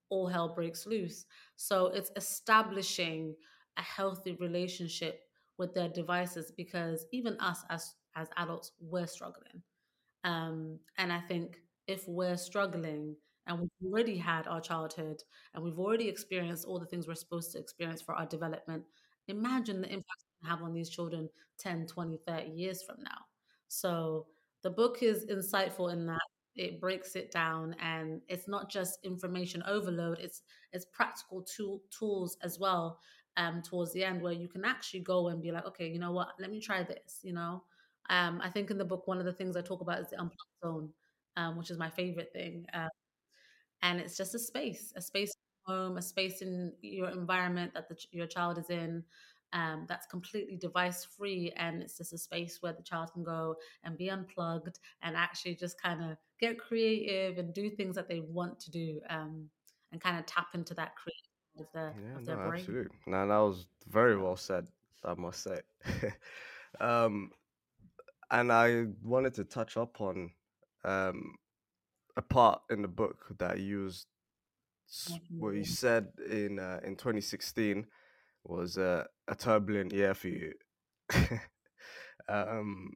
[0.08, 1.26] all hell breaks loose.
[1.56, 3.34] So it's establishing
[3.76, 5.20] a healthy relationship
[5.58, 9.62] with their devices because even us as as adults we're struggling.
[10.24, 13.16] Um and i think if we're struggling
[13.46, 15.22] and we've already had our childhood
[15.54, 18.84] and we've already experienced all the things we're supposed to experience for our development
[19.28, 23.18] imagine the impact we have on these children 10 20 30 years from now.
[23.68, 24.26] So
[24.62, 26.20] the book is insightful in that
[26.56, 30.42] it breaks it down and it's not just information overload it's
[30.72, 32.98] it's practical tool, tools as well
[33.36, 36.12] um towards the end where you can actually go and be like okay you know
[36.12, 37.62] what let me try this you know
[38.10, 40.18] Um, I think in the book, one of the things I talk about is the
[40.18, 40.92] unplugged zone,
[41.36, 42.66] um, which is my favorite thing.
[42.72, 42.88] Um,
[43.82, 45.32] and it's just a space, a space
[45.64, 49.04] home, a space in your environment that the, your child is in.
[49.52, 53.56] Um, that's completely device free and it's just a space where the child can go
[53.82, 58.20] and be unplugged and actually just kind of get creative and do things that they
[58.20, 59.48] want to do um,
[59.90, 62.60] and kind of tap into that creative of their, Yeah, of their no, brain.
[62.60, 62.96] absolutely.
[63.06, 64.68] No, that was very well said,
[65.04, 65.60] I must say.
[66.80, 67.30] um,
[68.30, 70.30] and I wanted to touch up on
[70.84, 71.34] um,
[72.16, 74.06] a part in the book that you was
[75.38, 77.86] what you said in uh, in 2016
[78.44, 80.52] was uh, a turbulent year for you,
[82.28, 82.92] um,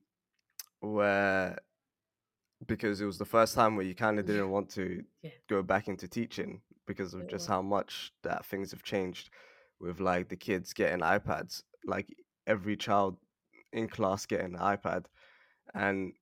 [0.80, 1.58] where
[2.66, 5.30] because it was the first time where you kind of didn't want to Yeah.
[5.48, 7.48] go back into teaching because of It just was.
[7.48, 9.30] how much that things have changed
[9.80, 12.08] with like the kids getting iPads, like
[12.46, 13.16] every child
[13.72, 15.06] in class getting an iPad,
[15.74, 16.14] and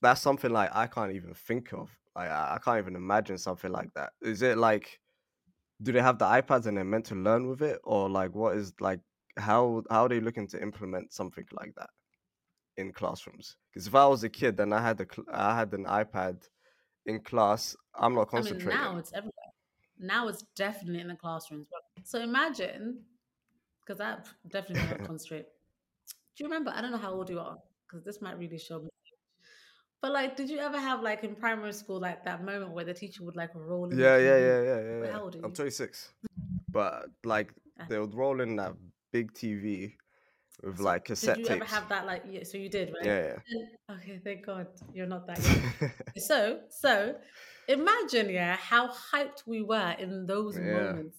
[0.00, 1.90] that's something like I can't even think of.
[2.16, 4.12] Like I I can't even imagine something like that.
[4.22, 5.00] Is it like
[5.82, 8.56] do they have the iPads and they're meant to learn with it, or like what
[8.56, 9.00] is like
[9.38, 11.90] how how are they looking to implement something like that
[12.76, 13.56] in classrooms?
[13.72, 16.42] Because if I was a kid and I had a I had an iPad
[17.06, 18.80] in class, I'm not I mean, concentrating.
[18.80, 19.32] now it's everywhere.
[19.98, 21.68] Now it's definitely in the classrooms.
[22.04, 23.00] So imagine,
[23.84, 24.18] because I
[24.48, 25.46] definitely not concentrate.
[26.36, 26.72] Do you remember?
[26.74, 28.88] I don't know how old you are, because this might really show me.
[30.02, 32.92] But like, did you ever have like in primary school like that moment where the
[32.92, 35.04] teacher would like roll in Yeah, yeah, yeah, yeah, yeah.
[35.06, 35.12] Yeah.
[35.12, 35.44] how old are you?
[35.44, 36.12] I'm 26,
[36.72, 37.86] but like Ah.
[37.88, 38.74] they would roll in that
[39.12, 39.94] big TV
[40.62, 42.24] with So like did cassette you ever have that like?
[42.28, 43.06] Yeah, so you did, right?
[43.06, 45.90] Yeah, And- okay, thank God you're not that young.
[46.18, 47.18] So, so
[47.68, 50.72] imagine, yeah, how hyped we were in those Yeah.
[50.72, 51.16] moments.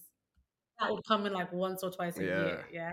[0.78, 2.38] That would come in like once or twice a Yeah.
[2.44, 2.92] year, yeah.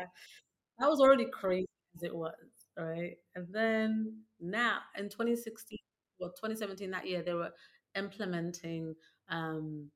[0.79, 2.33] That was already crazy as it was,
[2.77, 3.17] right?
[3.35, 5.77] And then now in 2016,
[6.19, 7.51] well, 2017, that year, they were
[7.95, 8.95] implementing
[9.29, 9.89] um,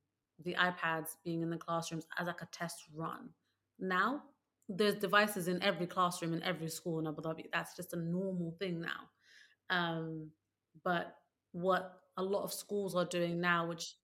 [0.43, 3.29] the iPads being in the classrooms as like a test run.
[3.79, 4.23] Now,
[4.67, 7.45] there's devices in every classroom in every school in Abu Dhabi.
[7.53, 9.09] That's just a normal thing now.
[9.69, 10.31] Um,
[10.83, 11.15] but
[11.51, 13.95] what a lot of schools are doing now, which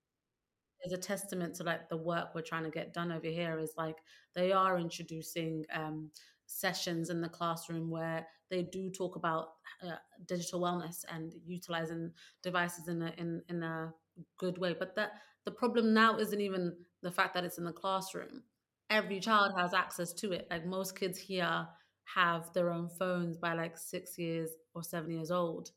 [0.85, 3.73] is a testament to like the work we're trying to get done over here, is
[3.77, 3.97] like
[4.35, 6.09] they are introducing um,
[6.51, 9.49] sessions in the classroom where they do talk about
[9.85, 9.95] uh,
[10.27, 12.11] digital wellness and utilizing
[12.43, 13.93] devices in a in, in a
[14.37, 14.75] good way.
[14.77, 15.13] But that
[15.45, 18.43] the problem now isn't even the fact that it's in the classroom.
[18.89, 20.47] Every child has access to it.
[20.51, 21.67] Like most kids here
[22.15, 25.71] have their own phones by like six years or seven years old.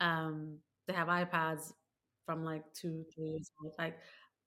[0.00, 1.72] Um, they have iPads
[2.26, 3.72] from like two, three years old.
[3.78, 3.96] Like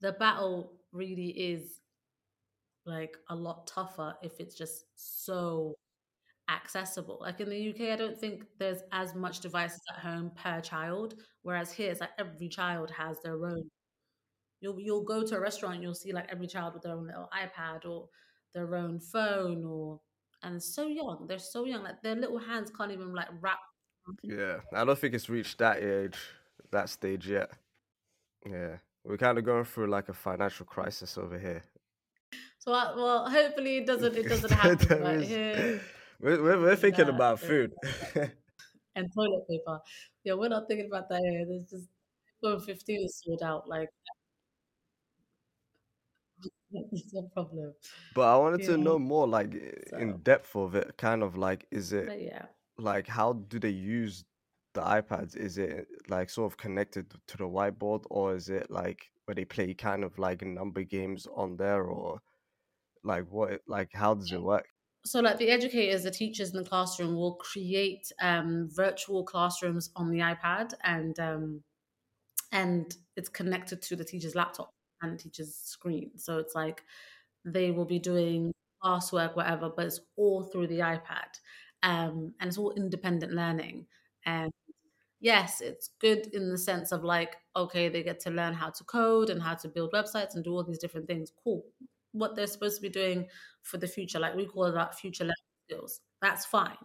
[0.02, 1.81] the battle really is
[2.86, 5.76] like a lot tougher if it's just so
[6.50, 7.20] accessible.
[7.22, 11.16] Like in the UK, I don't think there's as much devices at home per child,
[11.44, 13.70] whereas here it's like every child has their own.
[14.60, 17.08] You'll you'll go to a restaurant, and you'll see like every child with their own
[17.08, 18.10] little iPad or
[18.54, 20.00] their own phone, or
[20.44, 21.26] and so young.
[21.28, 23.60] They're so young, like their little hands can't even like wrap.
[24.24, 26.18] yeah, I don't think it's reached that age,
[26.72, 27.52] that stage yet.
[28.46, 31.64] Yeah, we're kind of going through like a financial crisis over here.
[32.62, 35.04] So I, well, hopefully it doesn't it doesn't happen.
[35.20, 35.82] Is- here
[36.22, 37.72] we're, we're, we're thinking Yeah, about food.
[38.96, 39.80] and toilet paper.
[40.24, 41.44] Yeah, we're not thinking about that here.
[41.48, 41.88] There's just
[42.44, 43.68] iPhone 15 is sold out.
[43.68, 43.90] Like
[46.72, 47.74] it's a problem.
[48.16, 49.54] but I wanted to know more, like
[49.90, 50.96] So- in depth of it.
[50.98, 52.46] Kind of like, is it But yeah.
[52.78, 54.24] like how do they use
[54.76, 55.36] the iPads?
[55.36, 59.46] Is it like sort of connected to the whiteboard, or is it like where they
[59.46, 62.22] play kind of like number games on there, or
[63.04, 63.62] like what?
[63.68, 64.68] Like how does it work?
[65.06, 70.12] So like the educators, the teachers in the classroom will create um, virtual classrooms on
[70.12, 71.64] the iPad and um,
[72.52, 76.12] and it's connected to the teacher's laptop and the teacher's screen.
[76.18, 76.84] So it's like
[77.46, 81.40] they will be doing classwork, whatever, but it's all through the iPad.
[81.84, 83.88] Um, and it's all independent learning.
[84.26, 84.52] And
[85.20, 88.84] yes, it's good in the sense of like, okay, they get to learn how to
[88.84, 91.32] code and how to build websites and do all these different things.
[91.44, 91.64] Cool.
[92.14, 93.28] What they're supposed to be doing
[93.64, 95.36] for the future, like we call that future learning
[95.70, 96.02] skills.
[96.22, 96.78] That's fine.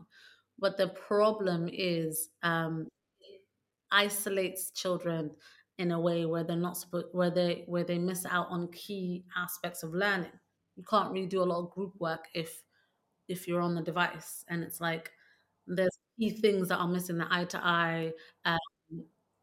[0.58, 2.88] But the problem is um,
[3.90, 5.30] isolates children
[5.78, 9.24] in a way where they're not supposed where they where they miss out on key
[9.36, 10.32] aspects of learning.
[10.76, 12.62] You can't really do a lot of group work if
[13.28, 15.12] if you're on the device, and it's like
[15.66, 18.12] there's key things that are missing: the eye to eye,
[18.44, 18.58] um,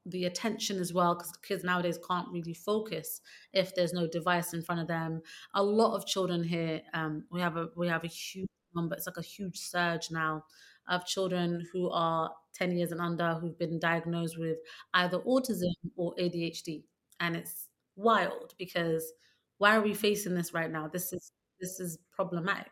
[0.05, 3.21] the attention as well, because kids nowadays can't really focus
[3.53, 5.21] if there's no device in front of them.
[5.53, 8.95] A lot of children here, um, we have a we have a huge number.
[8.95, 10.43] It's like a huge surge now
[10.89, 14.57] of children who are 10 years and under who've been diagnosed with
[14.93, 16.83] either autism or ADHD.
[17.19, 19.13] And it's wild because
[19.57, 20.87] why are we facing this right now?
[20.87, 22.71] This is this is problematic.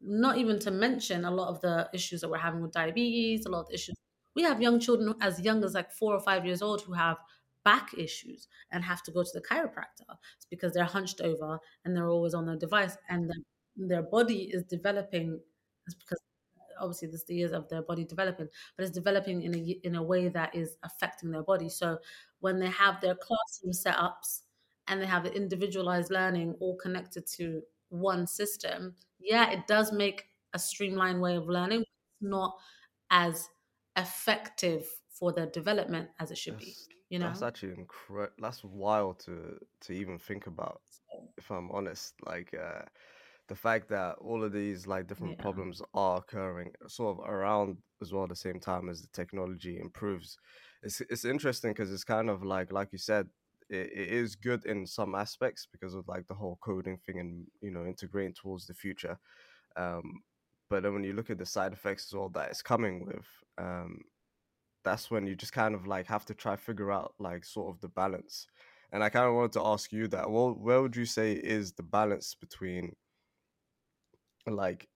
[0.00, 3.50] Not even to mention a lot of the issues that we're having with diabetes, a
[3.50, 3.94] lot of the issues.
[4.38, 7.18] We have young children as young as like four or five years old who have
[7.64, 10.14] back issues and have to go to the chiropractor.
[10.36, 14.50] It's because they're hunched over and they're always on their device and their, their body
[14.52, 15.40] is developing
[15.86, 16.20] it's because
[16.80, 19.96] obviously this is the years of their body developing, but it's developing in a in
[19.96, 21.68] a way that is affecting their body.
[21.68, 21.98] So
[22.40, 24.42] when they have their classroom setups
[24.86, 30.24] and they have the individualized learning all connected to one system, yeah, it does make
[30.54, 31.80] a streamlined way of learning.
[31.80, 32.56] It's not
[33.10, 33.48] as
[33.98, 36.76] effective for their development as it should That's, be.
[37.10, 38.34] You know, that's actually incredible.
[38.38, 40.80] That's wild to to even think about.
[41.36, 42.82] If I'm honest, like uh,
[43.48, 47.78] the fact that all of these like different yeah, problems are occurring sort of around
[48.02, 50.38] as well at the same time as the technology improves.
[50.82, 53.28] It's it's interesting because it's kind of like like you said,
[53.70, 57.46] it, it is good in some aspects because of like the whole coding thing and
[57.60, 59.18] you know integrating towards the future.
[59.76, 60.22] Um,
[60.68, 63.26] but then when you look at the side effects as well that it's coming with,
[63.58, 64.00] um,
[64.84, 67.80] that's when you just kind of like have to try figure out like sort of
[67.80, 68.46] the balance.
[68.92, 70.30] And I kind of wanted to ask you that.
[70.30, 72.96] Well, where would you say is the balance between
[74.46, 74.88] like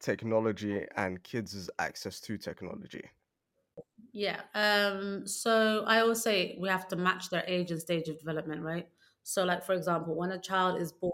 [0.00, 3.10] technology and kids' access to technology?
[4.12, 4.40] yeah.
[4.54, 8.62] Um, so I always say we have to match their age and stage of development,
[8.62, 8.88] right?
[9.22, 11.12] So, like for example, when a child is born,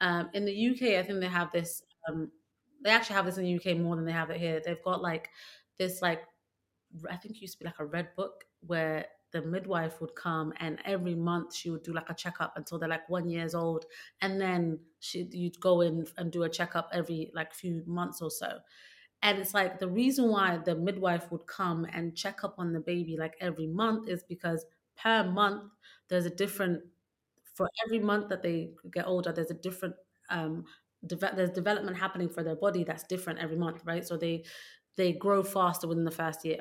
[0.00, 1.82] um, in the UK, I think they have this.
[2.08, 2.30] Um,
[2.80, 4.60] they actually have this in the UK more than they have it here.
[4.64, 5.30] They've got like
[5.78, 6.22] this like
[7.08, 10.52] I think it used to be like a red book where the midwife would come
[10.58, 13.84] and every month she would do like a checkup until they're like one years old
[14.20, 18.28] and then she you'd go in and do a checkup every like few months or
[18.30, 18.58] so
[19.22, 22.80] and it's like the reason why the midwife would come and check up on the
[22.80, 24.66] baby like every month is because
[24.96, 25.70] per month
[26.08, 26.82] there's a different
[27.54, 29.94] for every month that they get older there's a different
[30.30, 30.64] um
[31.02, 34.44] there's development happening for their body that's different every month right so they
[34.96, 36.60] they grow faster within the first year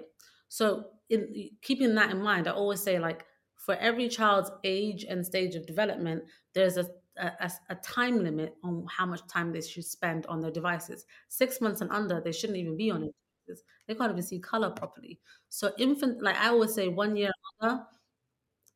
[0.49, 3.25] so, in keeping that in mind, I always say like
[3.56, 6.23] for every child's age and stage of development,
[6.54, 10.52] there's a a, a time limit on how much time they should spend on their
[10.52, 11.06] devices.
[11.28, 13.60] Six months and under, they shouldn't even be on it.
[13.88, 15.19] They can't even see color properly.
[15.49, 17.84] So, infant, like I always say, one year under,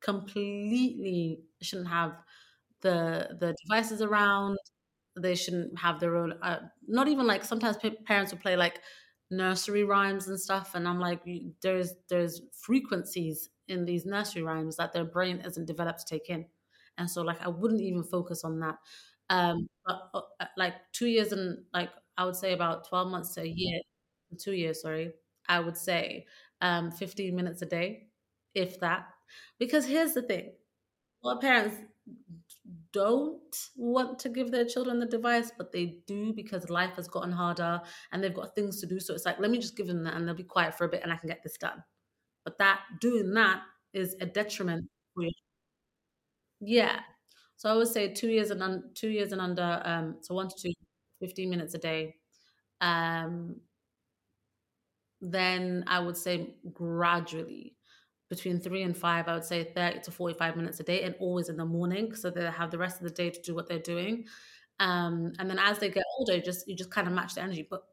[0.01, 2.13] completely shouldn't have
[2.81, 4.57] the the devices around.
[5.17, 6.33] They shouldn't have their own.
[6.41, 8.79] Uh, not even like sometimes parents will play like
[9.31, 11.21] nursery rhymes and stuff and i'm like
[11.61, 16.45] there's there's frequencies in these nursery rhymes that their brain isn't developed to take in
[16.97, 18.75] and so like i wouldn't even focus on that
[19.29, 23.33] um but uh, uh like two years and like i would say about 12 months
[23.33, 23.79] to a year
[24.39, 25.13] two years sorry
[25.47, 26.25] i would say
[26.61, 28.07] um 15 minutes a day
[28.55, 29.07] if that
[29.59, 30.53] because here's the thing
[31.21, 31.77] what parents
[32.91, 37.31] don't want to give their children the device, but they do because life has gotten
[37.31, 38.99] harder and they've got things to do.
[38.99, 40.89] So it's like, let me just give them that and they'll be quiet for a
[40.89, 41.83] bit and I can get this done.
[42.45, 43.61] But that doing that
[43.93, 44.89] is a detriment.
[46.59, 47.01] Yeah.
[47.57, 50.49] So I would say two years and un- two years and under, um, so one
[50.49, 50.73] to two,
[51.19, 52.15] 15 minutes a day.
[52.81, 53.61] Um,
[55.21, 57.77] then I would say gradually
[58.35, 61.49] between three and five, I would say 30 to 45 minutes a day and always
[61.49, 63.79] in the morning so they have the rest of the day to do what they're
[63.79, 64.25] doing.
[64.79, 67.67] Um, and then as they get older, just you just kind of match the energy.
[67.69, 67.83] But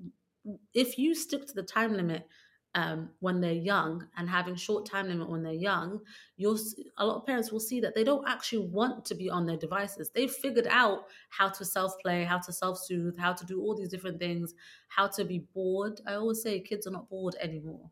[0.73, 2.27] if you stick to the time limit
[2.75, 6.01] um, when they're young and having short time limit when they're young,
[6.39, 6.59] you'll
[6.97, 9.59] a lot of parents will see that they don't actually want to be on their
[9.59, 10.11] devices.
[10.11, 13.77] They've figured out how to self play, how to self soothe, how to do all
[13.77, 14.55] these different things,
[14.89, 16.01] how to be bored.
[16.07, 17.91] I always say kids are not bored anymore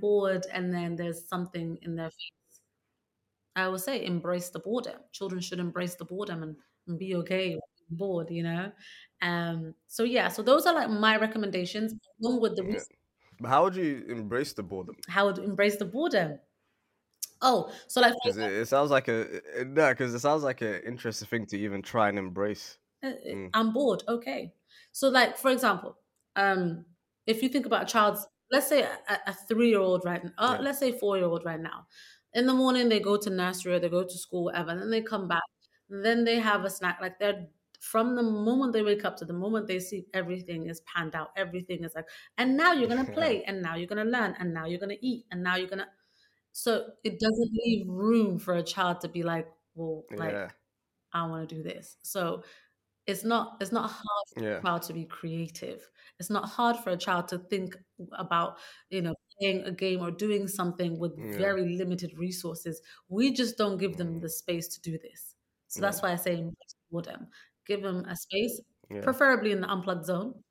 [0.00, 2.60] bored and then there's something in their face.
[3.54, 5.00] I would say embrace the boredom.
[5.12, 7.58] Children should embrace the boredom and, and be okay
[7.90, 8.72] bored, you know?
[9.20, 12.84] Um so yeah, so those are like my recommendations along with the Yeah.
[13.40, 14.96] But how would you embrace the boredom?
[15.08, 16.40] how to embrace the boredom.
[17.40, 20.82] Oh, so like it, it sounds like a it- no, because it sounds like an
[20.84, 22.78] interesting thing to even try and embrace.
[23.02, 23.54] uh, Mm.
[23.54, 24.02] I'm bored.
[24.08, 24.54] Okay.
[24.92, 25.98] So like for example,
[26.36, 26.86] um
[27.26, 30.92] if you think about a child's let's say a, a three-year-old right uh, let's say
[30.92, 31.86] four-year-old right now.
[32.34, 34.90] In the morning they go to nursery or they go to school, whatever, and then
[34.90, 35.42] they come back.
[35.88, 36.98] Then they have a snack.
[37.00, 37.48] Like they're
[37.80, 41.30] from the moment they wake up to the moment they sleep, everything is panned out.
[41.36, 44.66] Everything is like, and now you're gonna play, and now you're gonna learn, and now
[44.66, 45.88] you're gonna eat, and now you're gonna
[46.52, 50.50] so it doesn't leave room for a child to be like, well, like Yeah.
[51.12, 51.96] I want to do this.
[52.02, 52.44] So
[53.06, 54.62] it's not it's not hard for Yeah.
[54.62, 55.90] a child to be creative.
[56.18, 57.76] It's not hard for a child to think
[58.12, 58.58] about,
[58.90, 61.36] you know, playing a game or doing something with Yeah.
[61.36, 62.80] very limited resources.
[63.08, 64.20] We just don't give them Mm.
[64.20, 65.34] the space to do this.
[65.68, 65.86] So Yeah.
[65.86, 66.50] that's why I say
[66.90, 67.28] for them,
[67.66, 68.60] give them a space,
[69.00, 70.42] preferably in the unplugged zone,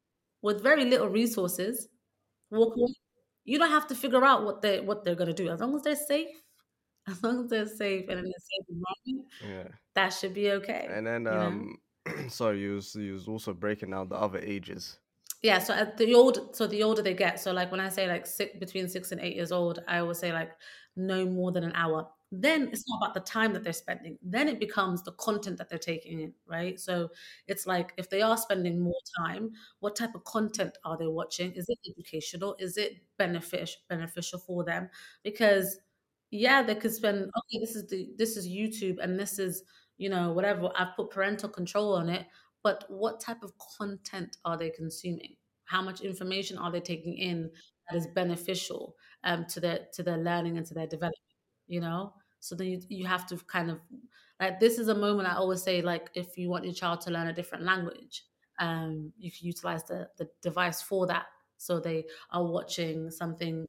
[0.42, 1.88] with very little resources.
[2.52, 2.94] Walk away.
[3.46, 5.84] You don't have to figure out what they what they're gonna do as long as
[5.84, 6.38] they're safe.
[7.08, 9.68] As long as they're safe and in a safe environment, Yeah.
[9.96, 10.88] that should be okay.
[10.88, 11.66] And then know?
[12.30, 15.00] sorry, you was you was also breaking down the other ages.
[15.42, 18.08] Yeah, so at the old, so the older they get, so like when I say
[18.08, 20.52] like six, between six and eight years old, I always say like
[20.96, 22.08] no more than an hour.
[22.32, 24.18] Then it's not about the time that they're spending.
[24.22, 26.80] Then it becomes the content that they're taking in, right?
[26.80, 27.10] So
[27.48, 31.52] it's like if they are spending more time, what type of content are they watching?
[31.54, 32.56] Is it educational?
[32.60, 34.90] Is it beneficial beneficial for them?
[35.24, 35.80] Because
[36.32, 39.64] yeah, they could spend okay, this is the this is YouTube and this is
[39.98, 40.72] you know whatever.
[40.76, 42.26] I've put parental control on it,
[42.64, 45.36] but what type of content are they consuming?
[45.66, 47.50] How much information are they taking in
[47.90, 51.18] that is beneficial um, to their to their learning and to their development?
[51.68, 53.80] You know, so then you, you have to kind of
[54.40, 57.12] like this is a moment I always say like if you want your child to
[57.12, 58.24] learn a different language,
[58.60, 61.26] um, you can utilize the the device for that.
[61.58, 63.68] So they are watching something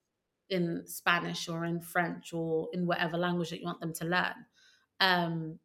[0.53, 4.47] in Spanish or in French or in whatever language that you want them to learn.
[5.01, 5.61] Um,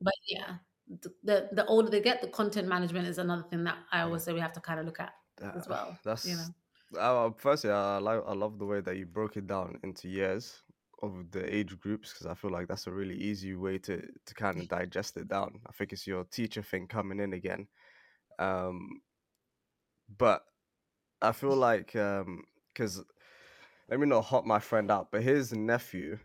[0.00, 0.58] but yeah,
[0.88, 4.24] the, the the older they get, the content management is another thing that I always
[4.24, 5.14] say we have to kind of look at
[5.54, 5.98] as Uh, well.
[6.04, 6.54] That's you know.
[6.98, 10.62] uh, firstly, I like I love the way that you broke it down into years
[11.02, 14.34] of the age groups because I feel like that's a really easy way to to
[14.34, 15.60] kind of digest it down.
[15.66, 17.68] I think it's your teacher thing coming in again.
[18.38, 19.02] Um,
[20.08, 20.44] but
[21.22, 23.04] I feel like um because
[23.90, 26.18] let me not hot my friend out, but his nephew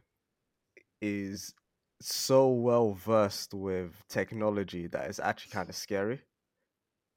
[1.01, 1.53] is
[2.01, 6.21] so well versed with technology that it's actually kind of scary.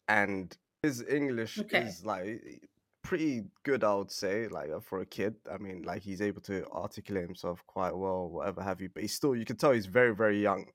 [0.09, 1.69] And his English Okay.
[1.71, 2.69] is like
[3.03, 5.37] pretty good, I would say, like uh, for a kid.
[5.51, 8.89] I mean, like he's able to articulate himself quite well, whatever have you.
[8.89, 10.67] But he's still, you can tell he's very, very young.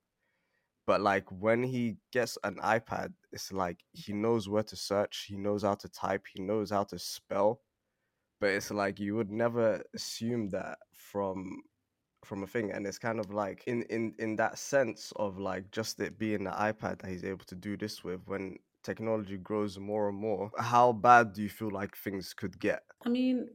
[0.86, 5.38] But like when he gets an iPad, it's like he knows where to search, he
[5.38, 7.62] knows how to type, he knows how to spell.
[8.44, 11.62] But it's like you would never assume that from
[12.26, 15.72] from a thing and it's kind of like in in in that sense of like
[15.72, 19.80] just it being the ipad that he's able to do this with when technology grows
[19.80, 23.50] more and more how bad do you feel like things could get I mean,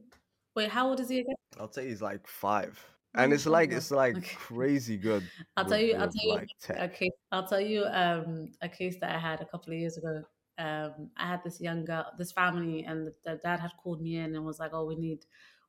[0.55, 1.35] wait, how old is he again?
[1.59, 2.83] i'll say he's like five
[3.15, 4.35] and it's like it's like Okay.
[4.35, 5.95] crazy good I'll tell you.
[5.95, 7.11] I'll tell you like a case.
[7.31, 10.23] I'll tell you um, a case that I had a couple of years ago.
[10.59, 14.17] Um, I had this young girl, this family, and the, the dad had called me
[14.17, 15.25] in and was like, "Oh, we need,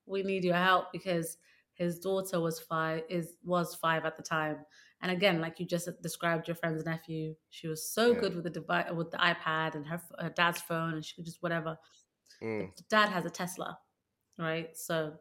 [0.07, 1.38] we need your help because
[1.74, 4.66] his daughter was five, is was five at the time."
[5.03, 8.20] And again, like you just described, your friend's nephew, she was so Yeah.
[8.20, 11.24] good with the device, with the iPad and her, her dad's phone, and she could
[11.24, 11.78] just whatever.
[12.43, 13.78] Mm, The dad has a Tesla,
[14.38, 14.76] right?
[14.76, 15.18] So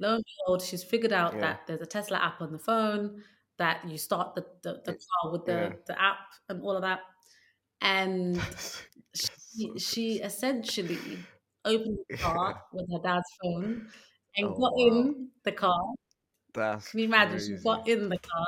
[0.00, 1.40] lo and behold, she's figured out Yeah.
[1.40, 3.24] that there's a Tesla app on the phone
[3.58, 5.76] that you start the, the, the car with the, Yeah.
[5.86, 6.18] the app
[6.48, 7.00] and all of that.
[7.80, 8.46] Um, and
[9.14, 11.28] she, she essentially
[11.64, 13.90] opened the car with her dad's phone
[14.36, 14.78] and Oh, got wow.
[14.78, 15.80] in the car.
[16.52, 17.38] that's Can you imagine?
[17.38, 17.56] crazy.
[17.56, 18.46] She got in the car.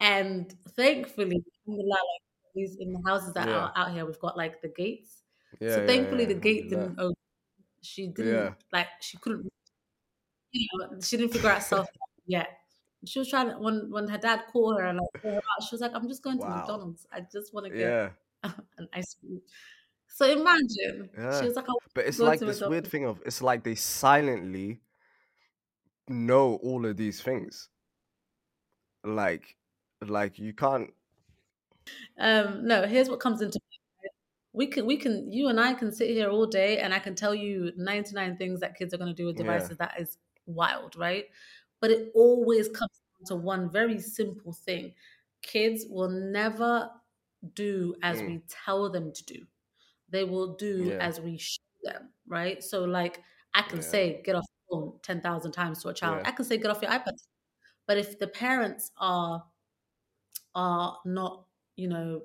[0.00, 1.44] And thankfully,
[2.54, 3.52] in the houses that Yeah.
[3.52, 5.24] are out here, we've got like the gates.
[5.60, 7.14] yeah, so yeah, thankfully, the gate didn't open.
[7.82, 9.48] She didn't like she couldn't
[10.52, 11.86] you know, she didn't figure out self
[12.26, 12.58] yet.
[13.06, 15.74] She was trying to when when her dad called her and like her out, she
[15.74, 16.50] was like, I'm just going to Wow.
[16.50, 17.06] McDonald's.
[17.12, 18.12] I just want to get yeah
[18.78, 19.42] an ice cream.
[20.08, 21.10] So imagine.
[21.16, 21.38] Yeah.
[21.38, 22.88] She was like, I But it's like to this weird McDonald's.
[22.88, 24.82] thing of it's like they silently
[26.08, 27.70] know all of these things.
[29.04, 29.56] Like
[30.00, 30.92] like you can't
[32.18, 33.58] Um, no, here's what comes into.
[34.54, 37.14] We can we can you and I can sit here all day and I can
[37.14, 39.36] tell you 99 things that kids are gonna do with Yeah.
[39.38, 41.26] devices that is wild, right?
[41.80, 44.94] But it always comes down to one very simple thing.
[45.42, 46.90] Kids will never
[47.54, 48.26] do as Mm.
[48.26, 49.46] we tell them to do.
[50.08, 51.00] They will do Yeah.
[51.00, 52.62] as we show them, right?
[52.62, 53.22] So like
[53.54, 53.82] I can Yeah.
[53.82, 56.20] say get off the phone 10,000 times to a child.
[56.20, 56.26] Yeah.
[56.26, 57.14] I can say get off your iPad.
[57.86, 59.44] But if the parents are
[60.54, 62.22] are not, you know,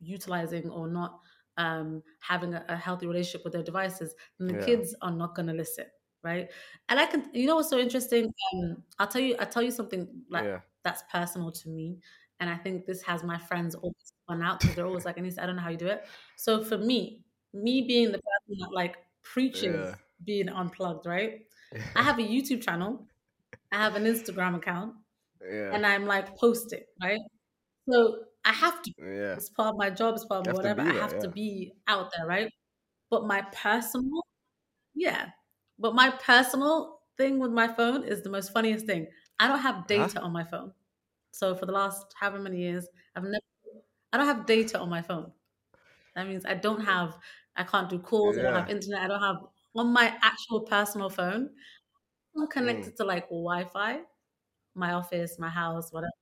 [0.00, 1.20] utilizing or not
[1.56, 5.46] um, having a, a healthy relationship with their devices, then the kids are not going
[5.48, 5.86] to listen,
[6.22, 6.50] right?
[6.88, 8.32] And I can, you know, what's so interesting?
[8.54, 10.48] Um, I'll tell you, I'll tell you something like
[10.84, 12.00] that's personal to me,
[12.40, 15.22] and I think this has my friends always fun out because they're always like, I
[15.22, 16.04] "Anisa, I don't know how you do it."
[16.36, 17.22] So for me,
[17.52, 19.94] me being the person that like preaches Yeah.
[20.24, 21.46] being unplugged, right?
[21.94, 23.06] I have a YouTube channel,
[23.72, 24.94] I have an Instagram account,
[25.42, 25.74] yeah.
[25.74, 27.20] and I'm like posting, right?
[27.88, 28.92] So I have to.
[28.98, 29.34] Yeah.
[29.34, 30.14] It's part of my job.
[30.14, 30.82] It's part of to whatever.
[30.82, 32.52] be I there, have to be out there, right?
[33.10, 34.24] But my personal,
[34.94, 35.30] yeah.
[35.78, 39.06] But my personal thing with my phone is the most funniest thing.
[39.38, 39.84] I don't have uh-huh.
[39.88, 40.72] data on my phone.
[41.32, 43.42] So for the last however many years, I've never.
[44.12, 45.32] I don't have data on my phone.
[46.14, 47.18] That means I don't have.
[47.56, 48.38] I can't do calls.
[48.38, 49.02] I don't have internet.
[49.02, 49.38] I don't have
[49.76, 51.54] on my actual personal phone.
[52.36, 52.90] I'm Mm.
[52.90, 54.02] connected to like Wi-Fi,
[54.74, 56.12] my office, my house, whatever.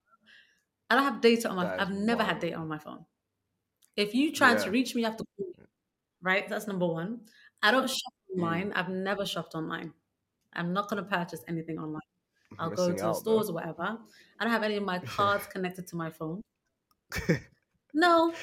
[0.91, 1.67] I don't have data on my.
[1.67, 3.07] That I've never had data on my phone.
[3.97, 5.55] If you try to reach me, you have to call me.
[6.23, 6.49] Right?
[6.49, 7.27] That's number one.
[7.63, 8.37] I don't shop Mm.
[8.37, 8.73] online.
[8.75, 9.95] I've never shopped online.
[10.55, 12.03] I'm not going to purchase anything online.
[12.59, 13.51] I'll go Missing to the out, stores though.
[13.51, 13.99] or whatever.
[14.39, 16.43] I don't have any of my cards connected to my phone.
[17.95, 18.35] No,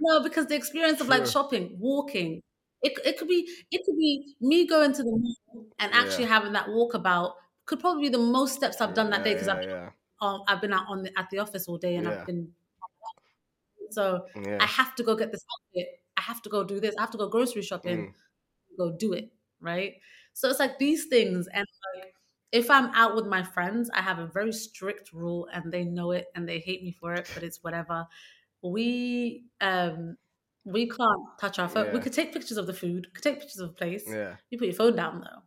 [0.00, 2.42] no, because the experience of like shopping, walking,
[2.82, 6.26] it, it could be it could be me going to the mall and actually Yeah.
[6.26, 7.34] having that walkabout
[7.66, 9.90] could probably be the most steps I've done that day because yeah, I've yeah,
[10.20, 12.08] um, I've been out on the, at the office all day and Yeah.
[12.08, 12.54] I've been
[13.90, 14.60] so yeah.
[14.60, 15.88] I have to go get this outfit.
[16.16, 16.94] I have to go do this.
[16.96, 18.06] I have to go grocery shopping.
[18.06, 18.14] Mm.
[18.78, 19.96] Go do it, right?
[20.34, 22.14] So it's like these things, and like
[22.52, 26.12] if I'm out with my friends, I have a very strict rule, and they know
[26.12, 28.06] it, and they hate me for it, but it's whatever.
[28.62, 30.16] We um
[30.64, 31.90] we can't touch our phone.
[31.92, 34.04] We could take pictures of the food, could take pictures of the place.
[34.06, 34.36] Yeah.
[34.50, 35.42] You put your phone down though.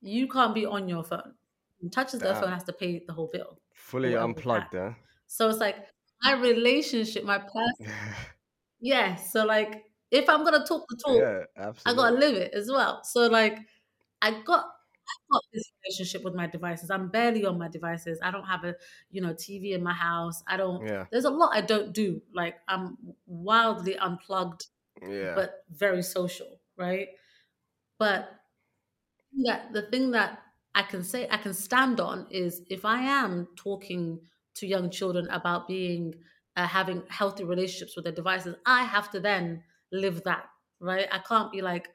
[0.00, 1.34] You can't be on your phone.
[1.80, 3.60] Who touches their phone has to pay the whole bill.
[3.72, 4.94] Fully unplugged, yeah.
[5.26, 5.76] So it's like
[6.22, 7.74] my relationship, my person.
[8.80, 9.16] Yeah.
[9.16, 11.24] So like if I'm gonna talk the talk,
[11.56, 13.02] yeah, I gotta live it as well.
[13.04, 13.58] So like
[14.22, 14.66] I got
[15.10, 16.90] I got this relationship with my devices.
[16.90, 18.18] I'm barely on my devices.
[18.22, 18.76] I don't have a
[19.10, 20.42] you know TV in my house.
[20.46, 22.22] I don't Yeah, there's a lot I don't do.
[22.32, 22.96] Like I'm
[23.26, 24.66] wildly unplugged
[25.02, 27.08] yeah, but very social, right?
[27.98, 28.40] But
[29.44, 30.42] that the thing that
[30.74, 34.20] I can say I can stand on is if I am talking
[34.54, 36.14] to young children about being
[36.56, 40.48] uh, having healthy relationships with their devices, I have to then live that,
[40.80, 41.06] right?
[41.12, 41.88] I can't be like,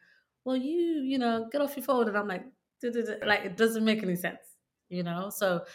[0.46, 2.46] well, you, you know, get off your phone, and I'm like,
[3.26, 4.58] like it doesn't make any sense,
[4.90, 5.30] you know.
[5.30, 5.66] So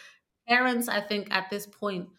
[0.47, 2.09] parents, I think at this point,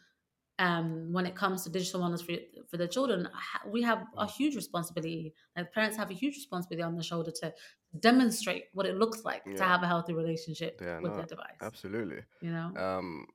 [0.59, 2.35] um, when it comes to digital wellness for,
[2.69, 3.29] for their children,
[3.67, 5.35] we have a huge responsibility.
[5.57, 7.55] Like parents have a huge responsibility on their shoulder to
[7.99, 11.57] demonstrate what it looks like to have a healthy relationship Yeah, with no, their device.
[11.63, 12.23] absolutely.
[12.43, 13.27] You know, Um,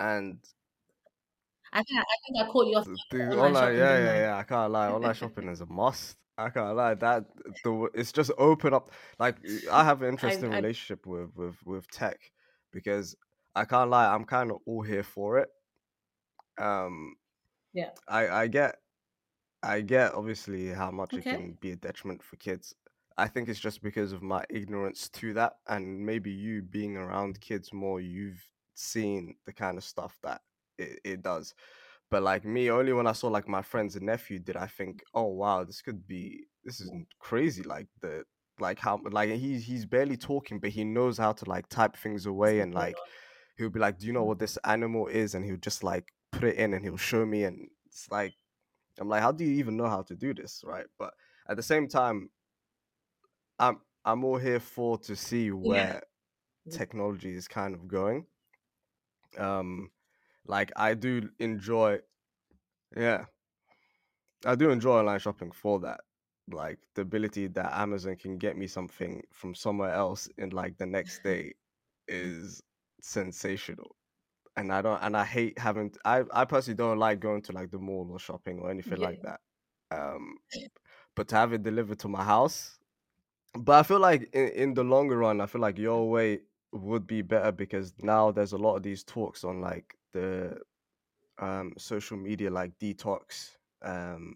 [0.00, 0.38] and
[1.72, 2.84] I think I, I think I caught you off.
[2.84, 4.36] the, guard the with online online, yeah, yeah, yeah.
[4.36, 4.88] I can't lie.
[4.88, 6.16] Online shopping is a must.
[6.38, 6.94] I can't lie.
[6.94, 7.24] That
[7.64, 8.90] the it's just open up.
[9.18, 9.36] Like
[9.70, 12.18] I have an interesting I- relationship with with with tech
[12.72, 13.16] because
[13.54, 14.12] I can't lie.
[14.12, 15.48] I'm kind of all here for it.
[16.58, 17.16] Um,
[17.72, 17.90] Yeah.
[18.08, 18.76] I I get
[19.62, 21.30] I get obviously how much Okay.
[21.30, 22.74] it can be a detriment for kids.
[23.18, 27.40] I think it's just because of my ignorance to that, and maybe you being around
[27.40, 30.42] kids more, you've seen the kind of stuff that
[30.78, 31.54] it, it does.
[32.10, 35.02] But like me, only when I saw like my friends and nephew did I think,
[35.14, 37.62] oh wow, this could be this is crazy.
[37.62, 38.24] Like the
[38.60, 42.26] like how like he's he's barely talking, but he knows how to like type things
[42.26, 42.96] away and like
[43.58, 45.34] he'll be like, Do you know what this animal is?
[45.34, 48.34] And he'll just like put it in and he'll show me and it's like
[48.98, 50.62] I'm like, how do you even know how to do this?
[50.66, 50.86] Right.
[50.98, 51.14] But
[51.48, 52.30] at the same time,
[53.58, 56.02] I'm I'm all here for to see where
[56.64, 56.72] Yeah.
[56.72, 58.26] technology is kind of going.
[59.38, 59.90] Um
[60.46, 62.00] like I do enjoy
[62.96, 63.26] yeah.
[64.44, 66.02] I do enjoy online shopping for that.
[66.48, 70.86] Like the ability that Amazon can get me something from somewhere else in like the
[70.86, 71.54] next day
[72.06, 72.62] is
[73.00, 73.96] sensational.
[74.56, 77.70] And I don't and I hate having I I personally don't like going to like
[77.72, 79.00] the mall or shopping or anything Yeah.
[79.00, 79.40] like that.
[79.90, 80.38] Um
[81.16, 82.78] but to have it delivered to my house.
[83.54, 86.42] But I feel like in, in the longer run, I feel like your way
[86.72, 90.60] would be better because now there's a lot of these talks on like the
[91.38, 94.34] um social media like detox um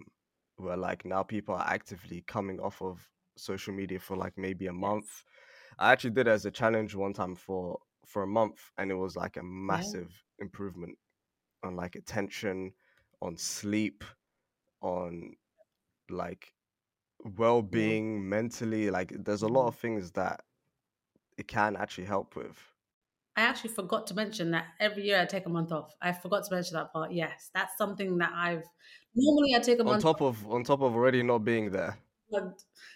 [0.56, 4.72] where like now people are actively coming off of social media for like maybe a
[4.72, 5.24] month.
[5.78, 8.94] I actually did it as a challenge one time for for a month and it
[8.96, 10.98] was like a massive improvement
[11.64, 12.72] on like attention
[13.22, 14.04] on sleep
[14.82, 15.36] on
[16.10, 16.54] like
[17.24, 19.68] well-being mentally like there's a lot Mhm.
[19.68, 20.44] of things that
[21.38, 22.58] it can actually help with
[23.36, 25.94] I actually forgot to mention that every year I take a month off.
[26.02, 27.12] I forgot to mention that part.
[27.12, 28.64] Yes, that's something that I've
[29.14, 31.98] normally I take a on month top of on top of already not being there.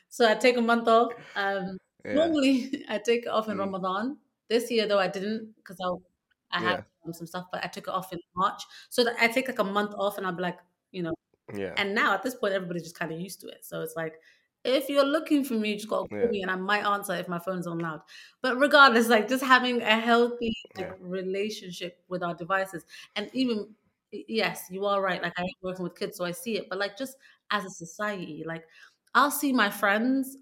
[0.09, 1.13] So I take a month off.
[1.35, 3.59] Um, yeah Normally I take it off in Mm.
[3.59, 4.19] Ramadan.
[4.49, 6.85] This year though I didn't because I I Yeah.
[7.05, 8.63] had some stuff, but I took it off in March.
[8.91, 10.59] So that I take like a month off and I'll be like,
[10.93, 11.15] you know,
[11.53, 13.65] yeah and now at this point everybody's just kind of used to it.
[13.65, 14.21] So it's like
[14.65, 16.31] if you're looking for me, you just gotta call Yeah.
[16.31, 18.03] me and I might answer if my phone's on loud.
[18.43, 20.95] But regardless, like just having a healthy like Yeah.
[20.99, 22.85] relationship with our devices.
[23.17, 23.75] And even
[24.13, 25.23] yes, you are right.
[25.23, 26.69] Like I'm working with kids, so I see it.
[26.69, 27.17] But like just
[27.51, 28.67] as a society, like
[29.15, 30.37] I'll see my friends.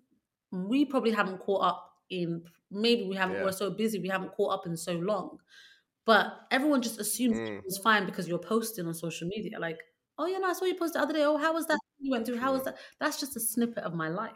[0.51, 2.45] We probably haven't caught up in.
[2.71, 3.41] Maybe we haven't.
[3.41, 3.43] Yeah.
[3.43, 5.39] We're so busy, we haven't caught up in so long.
[6.05, 7.63] But everyone just assumes Mm.
[7.63, 9.59] it was fine because you're posting on social media.
[9.61, 9.79] Like,
[10.19, 11.25] oh yeah, no, I saw you post the other day.
[11.25, 12.39] Oh, how was that you went through?
[12.39, 12.79] How was that?
[13.01, 14.33] That's just a snippet of my life.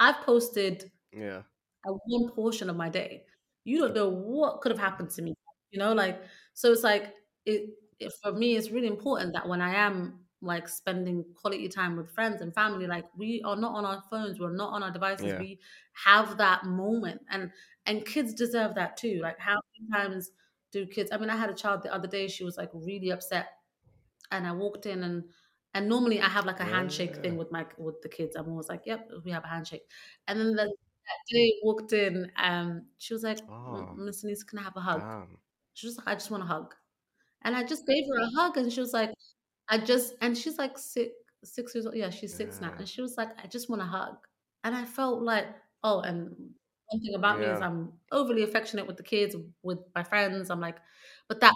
[0.00, 1.42] I've posted Yeah.
[1.86, 3.26] a one portion of my day.
[3.64, 5.34] You don't know what could have happened to me,
[5.70, 6.22] you know, like
[6.54, 6.72] so.
[6.72, 8.56] It's like it, it for me.
[8.56, 12.86] It's really important that when I am like spending quality time with friends and family,
[12.86, 15.34] like we are not on our phones, we're not on our devices.
[15.34, 15.38] Yeah.
[15.38, 15.60] We
[15.94, 17.52] have that moment, and
[17.86, 19.20] and kids deserve that too.
[19.22, 20.30] Like how many times
[20.72, 21.10] do kids?
[21.12, 22.28] I mean, I had a child the other day.
[22.28, 23.48] She was like really upset,
[24.30, 25.24] and I walked in and.
[25.74, 28.36] And normally I have like a handshake thing with my with the kids.
[28.36, 29.82] I'm always like, "Yep, we have a handshake."
[30.28, 30.72] And then the
[31.30, 33.94] day walked in, um, she was like, Oh.
[33.96, 35.00] Miss Anise, can I have a hug?
[35.00, 35.38] Damn.
[35.74, 36.74] She was like, I just want a hug.
[37.42, 39.10] And I just gave her a hug and she was like,
[39.68, 41.10] I just and she's like six
[41.44, 41.96] six years old.
[41.96, 42.72] Yeah, she's six now.
[42.78, 44.16] And she was like, I just want a hug.
[44.64, 45.46] And I felt like,
[45.82, 46.28] oh, and
[46.86, 50.50] one thing about me is I'm overly affectionate with the kids, with my friends.
[50.50, 50.78] I'm like,
[51.28, 51.54] but that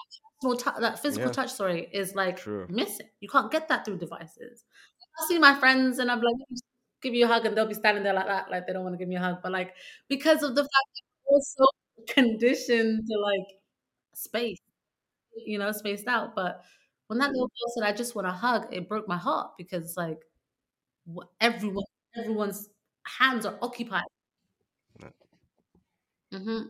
[0.54, 1.32] personal that physical Yeah.
[1.32, 2.68] touch, sorry, is like True.
[2.68, 3.08] missing.
[3.20, 4.64] You can't get that through devices.
[5.20, 6.64] I see my friends and I'm like, "Let me just
[7.02, 8.94] give you a hug, and they'll be standing there like that, like they don't want
[8.94, 9.38] to give me a hug.
[9.42, 9.74] But like
[10.08, 11.66] because of the fact that we're so
[12.08, 13.60] conditioned to like
[14.14, 14.58] space,
[15.46, 16.34] you know, spaced out.
[16.36, 16.62] But
[17.08, 19.84] when that little girl said, "I just want a hug," it broke my heart because
[19.84, 20.20] it's like
[21.40, 21.84] everyone,
[22.16, 22.68] everyone's
[23.06, 24.02] hands are occupied.
[25.00, 25.10] Yeah.
[26.32, 26.62] hmm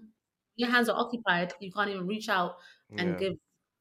[0.57, 1.55] Your hands are occupied.
[1.61, 2.57] You can't even reach out
[2.99, 3.19] and Yeah.
[3.19, 3.35] give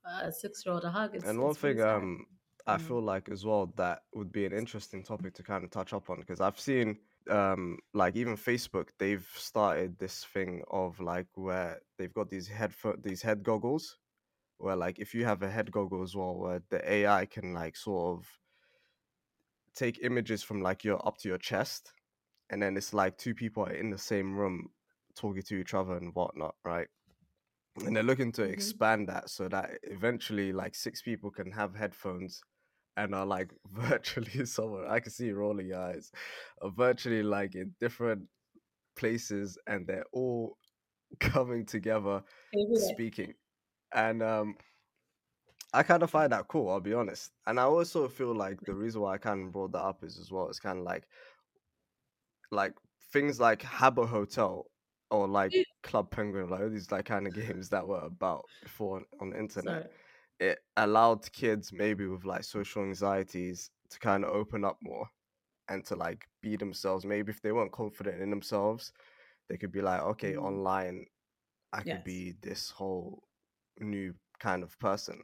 [0.06, 1.16] a six-year-old a hug.
[1.16, 2.26] It's, And one really thing um
[2.68, 2.78] I Mm.
[2.78, 6.10] feel like as well that would be an interesting topic to kind of touch up
[6.10, 7.00] on because I've seen
[7.30, 13.02] um like even Facebook they've started this thing of like where they've got these headphone
[13.02, 13.98] these head goggles
[14.58, 17.76] where like if you have a head goggle as well where the AI can like
[17.78, 18.42] sort of
[19.74, 21.94] take images from like your up to your chest
[22.50, 24.74] and then it's like two people are in the same room
[25.16, 26.90] talking to each other and whatnot, right?
[27.84, 28.52] And they're looking to Mhm.
[28.54, 32.42] expand that so that eventually like six people can have headphones
[32.98, 34.90] and are like virtually somewhere.
[34.90, 36.12] I can see you rolling your eyes.
[36.62, 38.30] Are virtually like in different
[38.96, 40.58] places and they're all
[41.20, 42.24] coming together
[42.74, 43.36] speaking.
[43.94, 44.58] And um
[45.74, 47.34] I kind of find that cool, I'll be honest.
[47.46, 50.18] And I also feel like the reason why I kind of brought that up is
[50.18, 51.08] as well, it's kind of like
[52.52, 52.74] like
[53.12, 54.66] things like Habbo Hotel
[55.12, 55.54] or like
[55.84, 59.40] Club Penguin, like all these like kind of games that were about before on- the
[59.40, 59.84] internet.
[59.84, 59.90] Sorry.
[60.40, 65.10] It allowed kids maybe with like social anxieties to kind of open up more
[65.70, 67.06] and to like be themselves.
[67.06, 68.94] Maybe if they weren't confident in themselves,
[69.50, 70.44] they could be like, okay, Mm.
[70.44, 71.06] online
[71.74, 72.04] I could Yes.
[72.04, 73.24] be this whole
[73.80, 75.22] new kind of person.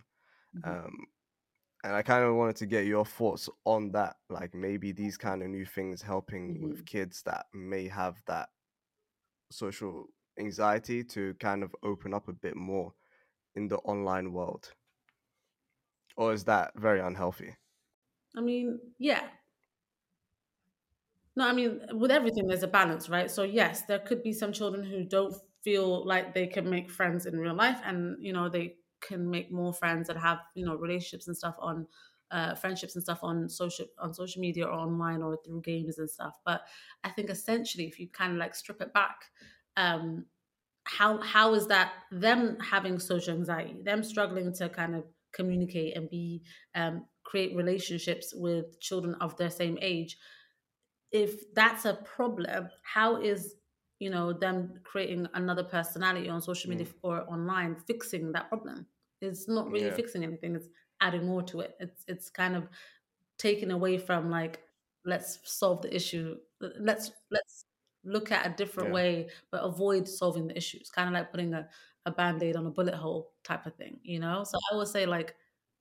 [0.55, 0.86] Mhm.
[0.86, 1.07] Um,
[1.84, 4.17] and I kind of wanted to get your thoughts on that.
[4.29, 8.49] Like maybe these kind of new things helping with kids that may have that
[9.52, 10.08] social
[10.39, 12.93] anxiety to kind of open up a bit more
[13.56, 14.74] in the online world.
[16.18, 17.56] Or is that very unhealthy?
[18.36, 19.28] I mean, yeah.
[21.36, 23.32] No, I mean, with everything, there's a balance, right?
[23.32, 25.34] So, yes, there could be some children who don't
[25.64, 29.52] feel like they can make friends in real life, and you know, they can make
[29.52, 31.88] more friends and have you know relationships and stuff on
[32.32, 36.09] uh, friendships and stuff on social on social media or online or through games and
[36.09, 36.39] stuff.
[36.45, 36.61] But
[37.03, 39.25] I think essentially, if you kind of like strip it back,
[39.77, 40.25] um,
[40.86, 46.09] how how is that them having social anxiety, them struggling to kind of communicate and
[46.09, 46.43] be
[46.75, 50.17] um, create relationships with children of their same age?
[51.11, 53.55] if that's a problem, how is
[53.99, 58.88] you know them creating another personality on social media or online fixing that problem?
[59.21, 59.95] It's not really Yeah.
[59.95, 60.55] fixing anything.
[60.55, 60.69] It's
[61.02, 61.76] adding more to it.
[61.80, 62.70] It's it's kind of
[63.38, 64.64] taken away from like
[65.06, 66.38] let's solve the issue.
[66.60, 67.66] Let's let's
[68.04, 68.91] look at a different Yeah.
[68.91, 70.78] way, but avoid solving the issue.
[70.80, 71.70] It's Kind of like putting a,
[72.06, 74.43] a band-aid on a bullet hole type of thing, you know?
[74.43, 75.36] So I would say like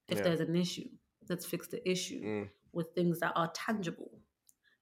[0.09, 0.23] if Yeah.
[0.23, 0.89] there's an issue,
[1.29, 2.51] let's fix the issue Mm.
[2.73, 4.21] with things that are tangible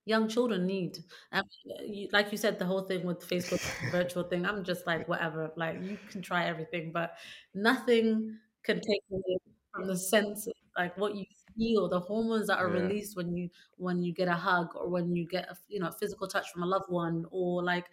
[0.05, 0.99] young children need.
[1.33, 1.45] Um,
[1.81, 3.59] you, like you said, the whole thing with Facebook
[3.91, 4.47] virtual thing.
[4.47, 5.53] I'm just like whatever.
[5.57, 7.17] Like you can try everything, but
[7.55, 9.39] nothing can take away
[9.73, 11.25] from the senses, like what you
[11.57, 12.71] feel, the hormones that are Yeah.
[12.71, 15.91] released when you when you get a hug or when you get a you know
[15.91, 17.87] physical touch from a loved one or like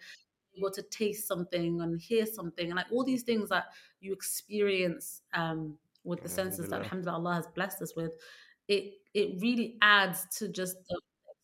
[0.56, 3.66] able to taste something and hear something and like all these things that
[4.00, 7.12] you experience um with the senses that Alhamdulillah.
[7.12, 8.14] Allah has blessed us with
[8.68, 11.00] it it really adds to just the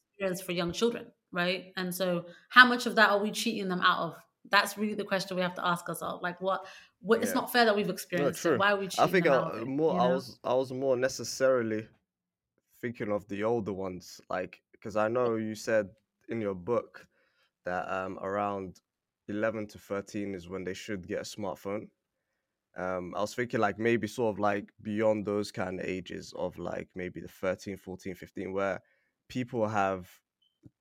[0.09, 3.81] experience for young children right and so how much of that are we cheating them
[3.81, 4.17] out of
[4.51, 6.67] that's really the question we have to ask ourselves like what
[7.03, 8.55] we- it's not fair that we've experienced true.
[8.55, 8.59] it.
[8.59, 11.87] Why are we I think I, more you I was I was more necessarily
[12.81, 15.91] thinking of the older ones, like because I know you said
[16.29, 17.07] in your book
[17.65, 18.81] that um around
[19.29, 21.89] eleven to thirteen is when they should get a smartphone.
[22.75, 26.59] Um, I was thinking like maybe sort of like beyond those kind of ages of
[26.59, 28.81] like maybe the 13, 14, 15, where
[29.29, 30.09] people have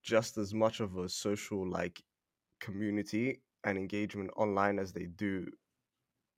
[0.01, 2.01] just as much of a social like
[2.61, 5.47] community and engagement online as they do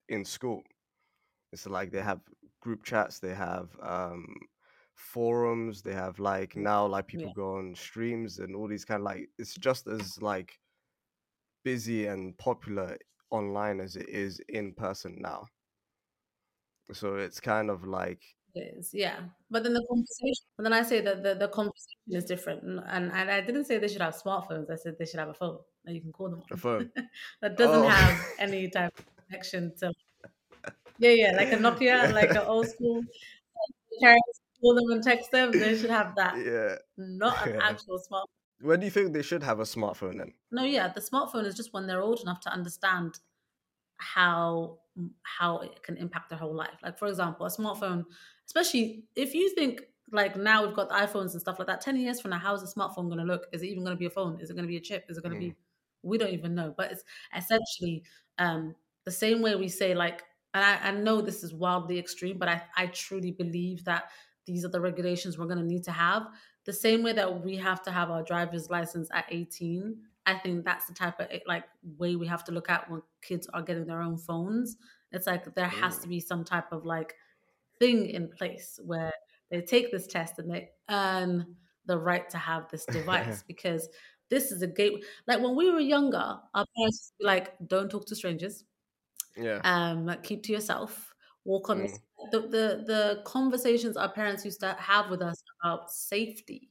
[0.09, 0.63] in school.
[1.51, 2.21] It's like they have
[2.61, 4.35] group chats, they have um
[4.95, 7.33] forums, they have like now like people Yeah.
[7.33, 10.59] go on streams and all these kind of like it's just as like
[11.63, 12.97] busy and popular
[13.29, 15.47] online as it is in person now.
[16.93, 19.29] So it's kind of like It is, yeah.
[19.49, 22.63] But then the conversation, but then I say that the, the conversation is different.
[22.63, 24.69] And, and and I didn't say they should have smartphones.
[24.69, 26.49] I said they should have a phone that you can call them on.
[26.51, 26.91] a phone.
[27.41, 27.89] that doesn't Oh.
[27.89, 29.91] have any type of connection to.
[30.99, 33.01] Yeah, yeah, like a Nokia, like an old school.
[34.01, 35.51] Parents call them and text them.
[35.51, 36.75] They should have that, yeah.
[36.97, 37.67] not an Yeah.
[37.69, 38.25] actual smartphone.
[38.61, 40.33] When do you think they should have a smartphone then?
[40.51, 43.19] No, yeah, the smartphone is just when they're old enough to understand
[43.97, 44.79] how
[45.23, 46.77] how it can impact their whole life.
[46.81, 48.05] Like for example, a smartphone,
[48.45, 51.81] especially if you think like now we've got iPhones and stuff like that.
[51.81, 53.47] Ten years from now, how's a smartphone going to look?
[53.51, 54.39] Is it even going to be a phone?
[54.39, 55.05] Is it going to be a chip?
[55.09, 55.55] Is it going to be?
[56.03, 56.73] We don't even know.
[56.75, 57.03] But it's
[57.35, 58.03] essentially
[58.37, 58.75] um,
[59.05, 60.23] the same way we say like,
[60.53, 64.11] and I, I know this is wildly extreme, but I I truly believe that
[64.45, 66.27] these are the regulations we're going to need to have.
[66.65, 70.63] The same way that we have to have our driver's license at 18 I think
[70.63, 71.65] that's the type of eh, like
[71.97, 74.77] way we have to look at when kids are getting their own phones.
[75.11, 77.15] It's like there has to be some type of like
[77.79, 79.11] thing in place where
[79.49, 83.89] they take this test and they earn the right to have this device because
[84.29, 85.03] this is a gate.
[85.27, 88.63] Like when we were younger, our parents like, "Don't talk to strangers.
[89.35, 89.61] Yeah.
[89.63, 91.13] Um, keep to yourself.
[91.45, 91.81] Walk on Mm.
[91.83, 91.99] this."
[92.31, 96.69] The, the the conversations our parents used to have with us about safety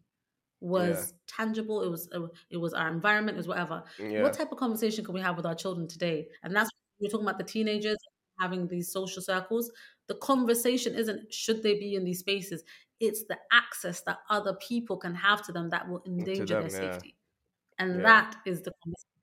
[0.61, 1.83] was tangible.
[1.83, 2.09] It was
[2.51, 3.85] it was our environment, it was whatever.
[3.99, 4.23] Yeah.
[4.23, 6.29] What type of conversation can we have with our children today?
[6.43, 7.99] And that's we're talking about the teenagers
[8.41, 9.71] having these social circles.
[10.09, 12.65] The conversation isn't should they be in these spaces.
[13.01, 16.71] It's the access that other people can have to them that will endanger them, their
[16.71, 16.93] yeah.
[16.93, 17.17] safety,
[17.79, 18.03] and Yeah.
[18.03, 19.23] that is the conversation,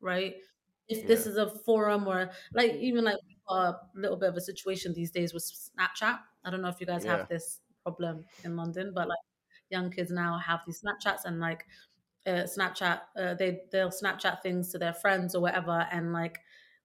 [0.00, 0.36] right?
[0.88, 3.16] If this is a forum or like even like
[3.48, 6.20] a little bit of a situation these days with Snapchat.
[6.44, 7.06] I don't know if you guys Yeah.
[7.06, 9.18] have this problem in London, but like
[9.70, 11.66] young kids now have these Snapchats and like
[12.26, 16.40] uh, Snapchat, uh, they they'll Snapchat things to their friends or whatever, and like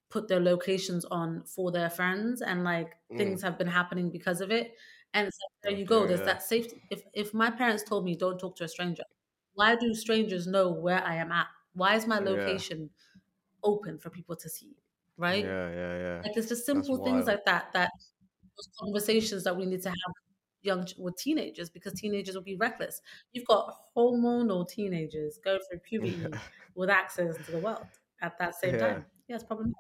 [0.09, 4.51] put their locations on for their friends, and like things have been happening because of
[4.51, 4.75] it.
[5.13, 6.05] And it's like, there you go.
[6.07, 6.25] There's yeah.
[6.25, 6.81] that safety.
[6.89, 9.03] If if my parents told me don't talk to a stranger,
[9.53, 11.47] why do strangers know where I am at?
[11.73, 12.59] Why is my Yeah.
[13.63, 14.77] Open for people to see?
[15.17, 15.45] Right?
[15.45, 16.25] Yeah, yeah, yeah.
[16.25, 17.91] Like it's just simple things like that that
[18.57, 20.13] those conversations that we need to have
[20.61, 23.01] young with teenagers because teenagers will be reckless.
[23.33, 26.41] You've got hormonal teenagers going through puberty
[26.75, 27.87] with access to the world
[28.21, 28.77] at that same Yeah.
[28.77, 29.05] time.
[29.27, 29.71] Yeah, it's probably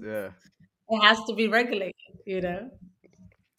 [0.00, 0.32] Yeah.
[0.88, 1.94] it has to be regulated,
[2.26, 2.70] you know.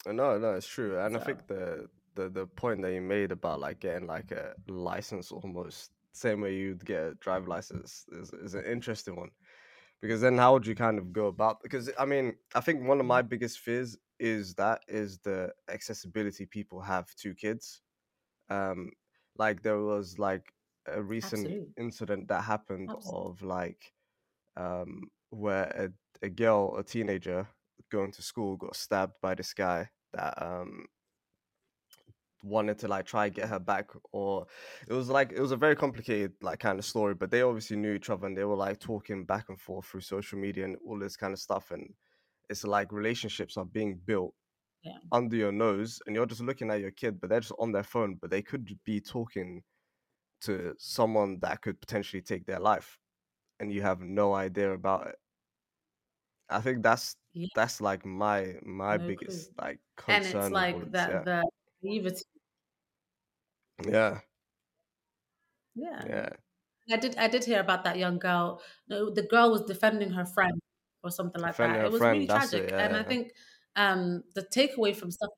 [0.06, 3.32] Uh, No, no, it's true, and I think the the the point that you made
[3.32, 8.32] about like getting like a license almost same way you'd get a drive license is
[8.32, 9.30] is an interesting one,
[10.00, 11.62] because then how would you kind of go about?
[11.62, 16.46] Because I mean, I think one of my biggest fears is that is the accessibility
[16.46, 17.82] people have to kids.
[18.48, 18.92] Um,
[19.36, 20.54] like there was like
[20.86, 21.74] a recent Absolutely.
[21.76, 23.02] incident that happened Absolutely.
[23.04, 23.92] of like
[24.56, 25.66] um where
[26.22, 27.48] a, a girl a teenager
[27.90, 30.86] going to school got stabbed by this guy that um
[32.46, 34.46] wanted to like try get her back or
[34.88, 37.76] it was like it was a very complicated like kind of story but they obviously
[37.76, 40.76] knew each other and they were like talking back and forth through social media and
[40.86, 41.92] all this kind of stuff and
[42.50, 44.34] it's like relationships are being built
[44.82, 44.98] Yeah.
[45.12, 47.82] under your nose and you're just looking at your kid but they're just on their
[47.82, 49.62] phone but they could be talking
[50.42, 52.98] to someone that could potentially take their life
[53.60, 55.16] and you have no idea about it
[56.48, 57.48] i think that's Yeah.
[57.54, 59.16] that's like my my No clue.
[59.16, 61.22] biggest like And concern it's like that yeah.
[61.22, 61.50] the
[61.82, 62.22] naivety.
[63.84, 64.20] Yeah
[65.74, 66.04] Yeah.
[66.04, 66.28] yeah
[66.92, 68.62] I did I did hear about that young girl.
[68.88, 70.60] No, the girl was defending her friend
[71.04, 71.84] or something like Defending that.
[71.84, 72.72] It was friend, really that's it, tragic.
[72.72, 73.32] yeah, and I think
[73.76, 75.30] um the takeaway from stuff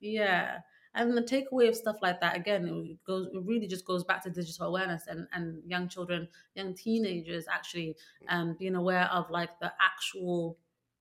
[0.00, 0.60] Yeah.
[0.94, 4.22] And the takeaway of stuff like that again, it goes it really just goes back
[4.24, 7.96] to digital awareness and, and young children, young teenagers actually
[8.28, 10.58] um being aware of like the actual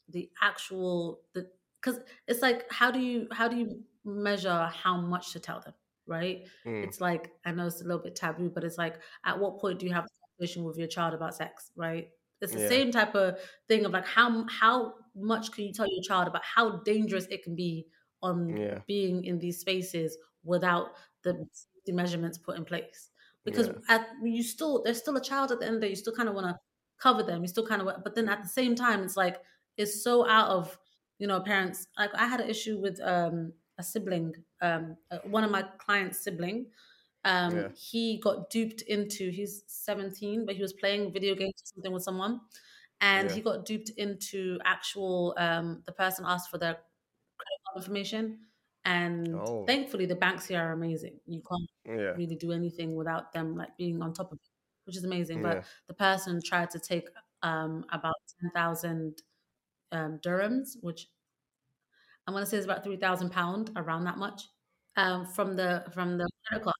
[0.07, 1.51] the actual the
[1.81, 5.73] because it's like how do you how do you measure how much to tell them,
[6.09, 6.47] right?
[6.65, 6.83] Mm.
[6.83, 9.79] It's like I know it's a little bit taboo, but it's like at what point
[9.79, 12.09] do you have a conversation with your child about sex, right?
[12.41, 12.67] it's the Yeah.
[12.69, 13.37] same type of
[13.67, 17.43] thing of like how how much can you tell your child about how dangerous it
[17.43, 17.85] can be
[18.21, 18.81] on Yeah.
[18.87, 20.91] being in these spaces without
[21.23, 23.11] the safety measurements put in place
[23.43, 23.73] because Yeah.
[23.89, 26.15] at, you still there's still a child at the end of the day you still
[26.15, 26.57] kind of want to
[26.97, 29.41] cover them you still kind of but then at the same time it's like
[29.77, 30.77] it's so out of
[31.17, 35.43] you know parents like i had an issue with um a sibling um uh, one
[35.45, 36.71] of my clients sibling
[37.25, 37.71] um Yeah.
[37.75, 42.03] he got duped into he's 17 but he was playing video games or something with
[42.03, 42.41] someone
[43.01, 43.31] and Yeah.
[43.31, 46.75] he got duped into actual um the person asked for their
[47.37, 48.39] credit card information
[48.85, 49.67] and Oh.
[49.67, 52.19] thankfully the banks here are amazing you can't Yeah.
[52.19, 54.49] really do anything without them like being on top of it
[54.85, 57.07] which is amazing but the person tried to take
[57.43, 59.21] um about 10,000
[59.91, 61.07] um dirhams which
[62.29, 64.43] I'm going to say it's about 3,000 pound around that much
[64.97, 66.75] um from the from the credit card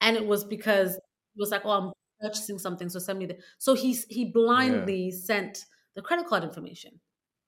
[0.00, 0.94] and it was because
[1.34, 5.10] he was like oh I'm purchasing something so send me the so he's he blindly
[5.10, 7.00] sent the credit card information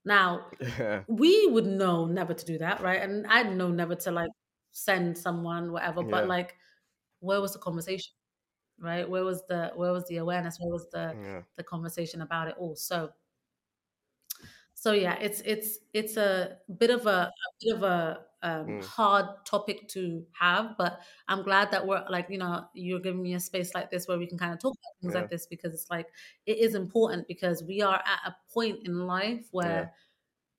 [0.05, 1.05] now Yeah.
[1.09, 3.03] we would know never to do that, right?
[3.03, 4.31] And I'd know never to like
[4.73, 6.03] send someone whatever.
[6.03, 6.05] Yeah.
[6.05, 6.57] But like,
[7.21, 8.13] where was the conversation,
[8.81, 9.09] right?
[9.09, 10.59] Where was the where was the awareness?
[10.61, 11.43] Where was the Yeah.
[11.57, 12.77] the conversation about it all?
[12.77, 13.13] So,
[14.79, 18.81] so yeah, it's it's it's a bit of a, a bit of a um, Mm.
[18.81, 23.35] hard topic to have, but I'm glad that we're like you know you're giving me
[23.35, 25.21] a space like this where we can kind of talk about things Yeah.
[25.21, 26.07] like this because it's like
[26.47, 29.93] it is important because we are at a point in life where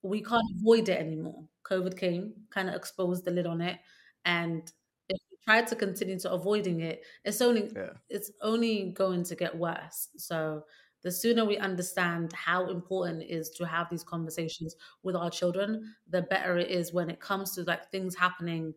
[0.01, 1.47] we can't avoid it anymore.
[1.63, 3.79] COVID came, kind of exposed the lid on it,
[4.25, 4.71] and
[5.09, 7.93] if we try to continue to avoiding it, it's only Yeah.
[8.09, 10.09] it's only going to get worse.
[10.17, 10.65] So
[11.01, 15.95] the sooner we understand how important it is to have these conversations with our children,
[16.07, 18.73] the better it is when it comes to like things happening.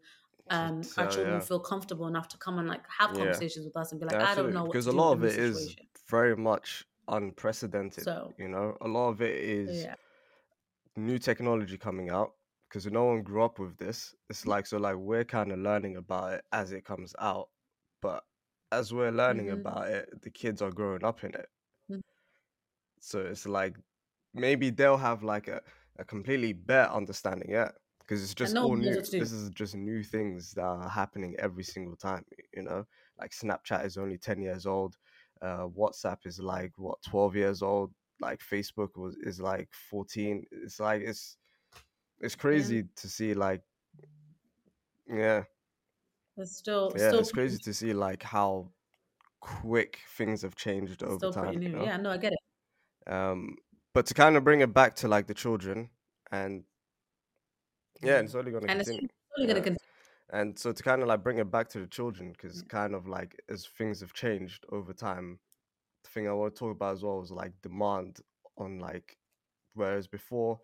[0.51, 1.41] Um, So, our children yeah.
[1.41, 3.15] feel comfortable enough to come and like have Yeah.
[3.15, 5.35] conversations with us and be like, Yeah, I don't know because a lot of it
[5.35, 5.77] this is
[6.09, 8.09] very much unprecedented.
[8.09, 9.95] So- you know, a lot of it is yeah,
[10.97, 12.35] new technology coming out
[12.69, 14.15] because no one grew up with this.
[14.29, 17.51] It's like so like we're kind of learning about it as it comes out,
[18.01, 18.25] but
[18.71, 19.51] as we're learning Mhm.
[19.51, 21.49] about it, the kids are growing up in it.
[23.03, 23.77] So it's like
[24.33, 25.61] maybe they'll have like a,
[25.99, 28.95] a completely better understanding, yeah, because it's just all new.
[28.95, 29.19] what to do.
[29.19, 32.25] This is just new things that are happening every single time.
[32.55, 32.87] You know,
[33.19, 34.97] like Snapchat is only ten years old.
[35.43, 37.93] Uh, WhatsApp is like what twelve years old.
[38.21, 40.45] Like Facebook was is like fourteen.
[40.53, 41.37] It's like it's
[42.21, 43.63] it's crazy to see like
[45.13, 45.43] yeah
[46.37, 48.71] it's still yeah still it's crazy to see like how
[49.41, 51.61] quick things have changed over time.
[51.61, 51.85] you know?
[51.85, 52.39] Yeah, no, I get it.
[53.07, 53.57] Um
[53.95, 55.89] but to kind of bring it back to like the children
[56.31, 56.65] and
[58.03, 58.25] yeah mm-hmm.
[58.25, 59.79] it's only going to And it's continue only going to continue.
[60.33, 62.77] and so to kind of like bring it back to the children because mm-hmm.
[62.77, 65.39] kind of like as things have changed over time
[66.05, 68.21] the thing i want to talk about as well was like demand
[68.57, 69.17] on like
[69.75, 70.61] whereas before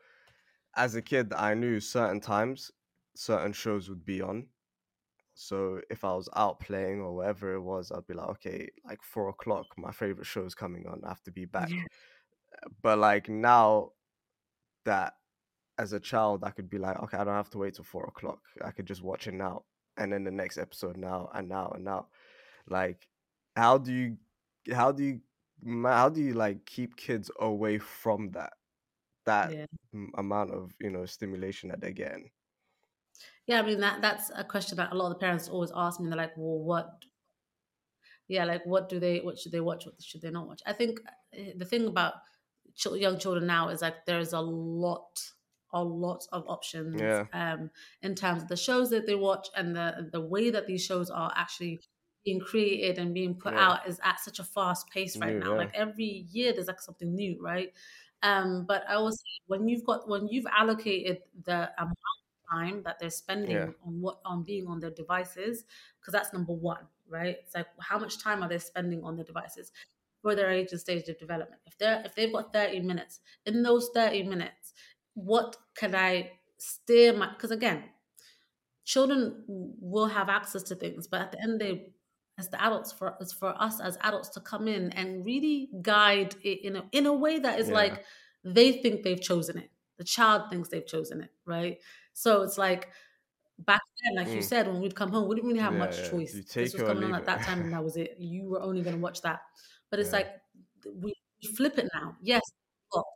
[0.76, 2.70] as a kid i knew certain times
[3.14, 4.46] certain shows would be on.
[5.34, 9.02] So if i was out playing or whatever it was i'd be like okay like
[9.02, 11.70] four o'clock my favorite show is coming on i have to be back.
[11.70, 11.84] Yeah.
[12.82, 13.92] But like now
[14.84, 15.14] that
[15.78, 18.06] as a child I could be like, okay, I don't have to wait till four
[18.06, 18.42] o'clock.
[18.64, 19.64] I could just watch it now.
[19.96, 22.08] And then the next episode now and now and now.
[22.68, 23.08] Like,
[23.56, 24.18] how do you
[24.72, 25.22] how do you
[25.84, 28.54] how do you like keep kids away from that
[29.26, 29.66] that Yeah.
[29.94, 32.30] m- amount of you know stimulation that they're getting?
[33.46, 35.98] Yeah, I mean that that's a question that a lot of the parents always ask
[36.00, 36.08] me.
[36.08, 37.04] They're like, "Well, what?
[38.28, 39.20] Yeah, like what do they?
[39.20, 39.86] What should they watch?
[39.86, 42.14] What should they not watch?" I think uh, the thing about
[42.84, 45.20] young children now is like there's a lot,
[45.72, 47.00] a lot of options.
[47.00, 47.24] Yeah.
[47.32, 47.70] Um,
[48.02, 51.10] in terms of the shows that they watch and the the way that these shows
[51.10, 51.80] are actually
[52.24, 53.68] being created and being put Yeah.
[53.70, 55.52] out is at such a fast pace right New, now.
[55.52, 55.58] yeah.
[55.58, 57.72] Like every year there's like something new, right?
[58.22, 62.98] Um, but I say when you've got when you've allocated the amount of time that
[62.98, 63.70] they're spending Yeah.
[63.86, 65.64] on what on being on their devices,
[66.00, 67.36] because that's number one, right?
[67.44, 69.72] It's like how much time are they spending on their devices
[70.22, 71.62] for their age and stage of development?
[71.66, 74.74] If they're if they've got 30 minutes, in those 30 minutes,
[75.14, 77.90] what can I steer my because again,
[78.84, 81.94] children will have access to things, but at the end they
[82.38, 86.34] as the adults for it's for us as adults to come in and really guide
[86.42, 87.72] it in a in a way that is Yeah.
[87.72, 88.04] like
[88.44, 89.70] they think they've chosen it.
[89.98, 91.78] The child thinks they've chosen it, right?
[92.12, 92.90] So it's like
[93.58, 94.42] back then, like you Mm.
[94.42, 96.10] said, when we'd come home, we didn't really have Yeah, much yeah.
[96.10, 96.40] choice.
[96.40, 98.16] You This was coming on at that time, and that was it.
[98.18, 99.42] You were only going to watch that.
[99.90, 100.18] But it's Yeah.
[100.18, 100.28] like
[101.02, 101.14] we
[101.56, 102.16] flip it now.
[102.22, 102.42] Yes,
[102.92, 103.06] well,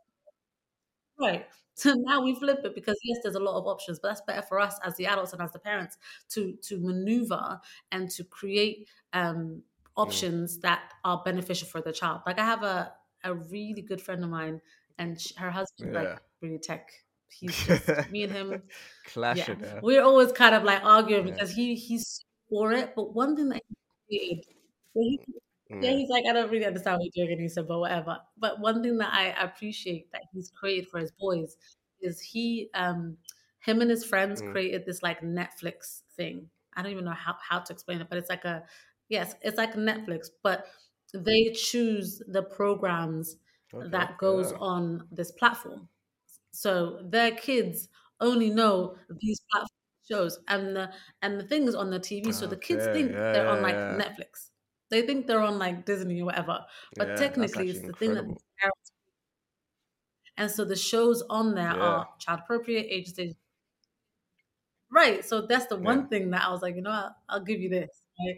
[1.19, 1.47] right.
[1.75, 4.43] So now we flip it because yes, there's a lot of options, but that's better
[4.43, 5.97] for us as the adults and as the parents
[6.29, 7.59] to to maneuver
[7.91, 9.63] and to create um,
[10.05, 10.11] Mm.
[10.11, 12.21] options that are beneficial for the child.
[12.27, 12.93] Like I have a
[13.23, 14.61] a really good friend of mine,
[14.99, 16.91] and sh- her husband like really tech.
[17.29, 18.61] He's just me and him.
[19.31, 19.59] Yeah, Clashing.
[19.61, 19.81] Yeah.
[19.81, 21.33] we're always kind of like arguing Yeah.
[21.33, 23.63] because he he's for it, but one thing that
[24.07, 24.45] he did,
[24.93, 25.19] he,
[25.79, 25.97] yeah, Yeah.
[25.97, 28.19] he's like, I don't really understand what you're doing, and he said, but whatever.
[28.37, 31.57] But one thing that I appreciate that he's created for his boys
[32.01, 33.17] is he, um,
[33.59, 34.53] him and his friends Mm.
[34.53, 36.49] created this like Netflix thing.
[36.75, 38.65] I don't even know how, how to explain it, but it's like a,
[39.09, 40.67] yes, it's like Netflix, but
[41.13, 43.37] they choose the programs
[43.73, 44.59] Okay, that goes yeah.
[44.59, 45.89] on this platform.
[46.51, 47.89] So their kids
[48.19, 49.69] only know these platform
[50.09, 52.31] shows and the and the things on the TV.
[52.33, 53.87] So the kids think yeah, they're on like.
[53.89, 54.51] Netflix.
[54.93, 56.65] They think they're on like Disney or whatever.
[56.97, 58.37] But Yeah, technically it's the thing that incredible.
[58.37, 58.91] the parents
[60.37, 61.79] and so the shows on there Yeah.
[61.81, 63.35] are child appropriate, age stage.
[64.89, 65.25] Right.
[65.25, 66.07] So that's the one Yeah.
[66.07, 68.03] thing that I was like, you know, I'll, I'll give you this.
[68.19, 68.37] Right.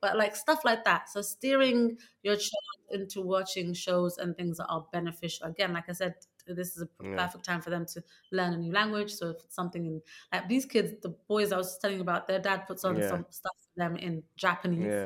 [0.00, 1.08] But like stuff like that.
[1.08, 5.46] So steering your child into watching shows and things that are beneficial.
[5.46, 6.14] Again, like I said,
[6.46, 9.12] this is a perfect time for them to learn a new language.
[9.12, 10.02] So if it's something in
[10.32, 13.26] like these kids, the boys I was telling you about, their dad puts on some
[13.30, 15.00] stuff for them in Japanese.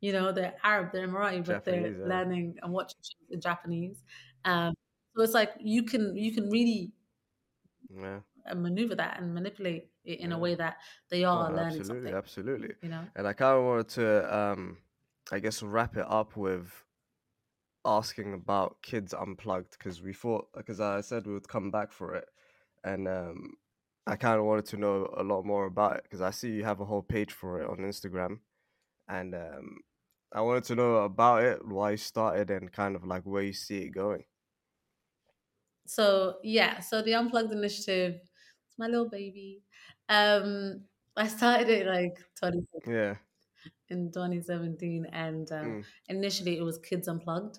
[0.00, 0.06] Yeah.
[0.08, 2.04] You know, they're Arab, they're Emirati, but they're yeah.
[2.06, 2.98] learning and watching
[3.30, 4.02] in Japanese.
[4.44, 4.74] Um,
[5.16, 6.92] so it's like you can you can really
[7.88, 8.20] Yeah.
[8.48, 10.78] uh, maneuver that and manipulate it in a way that
[11.10, 12.14] they are learning absolutely, something.
[12.14, 12.74] absolutely.
[12.82, 14.78] You know, And I kind of wanted to, um,
[15.30, 16.84] I guess, wrap it up with
[17.84, 22.14] asking about Kids Unplugged because we thought, because I said we would come back for
[22.14, 22.28] it,
[22.84, 23.54] and um,
[24.06, 26.64] I kind of wanted to know a lot more about it because I see you
[26.64, 28.40] have a whole page for it on Instagram,
[29.08, 29.78] and um,
[30.32, 33.52] I wanted to know about it, why you started, and kind of like where you
[33.52, 34.24] see it going.
[35.86, 38.14] so yeah, so the Unplugged initiative,
[38.66, 39.64] it's my little baby.
[40.08, 40.84] Um,
[41.16, 43.18] I started it like 20, Yeah.
[43.88, 45.84] in 2017, and um, Mm.
[46.08, 47.58] initially it was Kids Unplugged.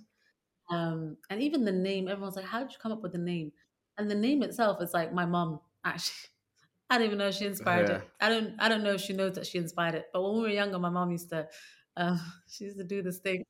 [0.69, 3.53] Um, and even the name, everyone's like, "How did you come up with the name?"
[3.97, 6.29] And the name itself is like my mom actually.
[6.91, 8.01] I don't even know if she inspired Yeah.
[8.01, 8.09] it.
[8.21, 8.59] I don't.
[8.59, 10.07] I don't know if she knows that she inspired it.
[10.13, 11.49] But when we were younger, my mom used to.
[11.97, 13.43] Um, she used to do this thing.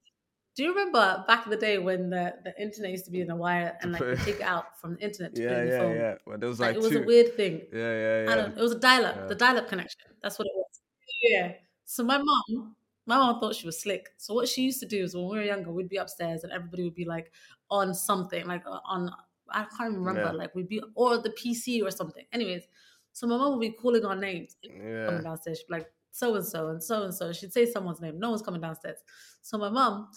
[0.56, 3.30] Do you remember back in the day when the, the internet used to be in
[3.32, 5.68] a wire and like you take it out from the internet to put Yeah, in
[5.68, 5.96] your yeah, phone?
[5.96, 6.16] yeah.
[6.26, 7.62] Well, there was Like, like, it was a weird thing.
[7.72, 8.32] Yeah, yeah, yeah.
[8.32, 8.58] I don't.
[8.58, 9.26] It was a dial-up, Yeah.
[9.28, 10.12] the dial-up connection.
[10.22, 10.82] That's what it was.
[11.24, 11.54] Yeah.
[11.86, 12.76] So my mom,
[13.06, 14.10] my mom thought she was slick.
[14.18, 16.52] So what she used to do is when we were younger, we'd be upstairs and
[16.52, 17.32] everybody would be like
[17.70, 19.10] on something, like uh, on
[19.50, 20.32] I can't remember, Yeah.
[20.32, 22.26] like we'd be or the PC or something.
[22.34, 22.68] Anyways,
[23.14, 25.06] so my mom would be calling our names Yeah.
[25.06, 25.60] coming downstairs.
[25.60, 27.32] She'd be like so and so and so and so.
[27.34, 28.20] She'd say someone's name.
[28.20, 28.98] No one's coming downstairs.
[29.42, 30.10] So my mom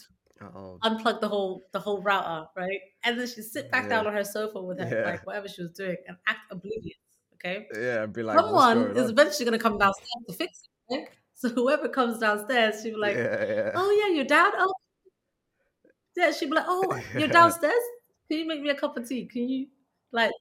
[0.42, 2.80] Oh, unplug the whole the whole router, right?
[3.05, 5.05] And then she'd sit back down on her sofa with her Yeah.
[5.11, 6.99] like whatever she was doing and act oblivious.
[7.34, 8.07] Okay yeah.
[8.07, 10.95] Be like, someone is eventually going to come downstairs to fix it.
[10.95, 11.09] Right?
[11.34, 13.70] So whoever comes downstairs, she'd be like, yeah, yeah.
[13.74, 14.53] "Oh yeah, you're down.
[14.57, 14.72] Oh
[16.16, 17.82] yeah." She'd be like, "Oh, you're downstairs.
[18.28, 19.26] Can you make me a cup of tea?
[19.26, 19.66] Can you
[20.12, 20.32] like?"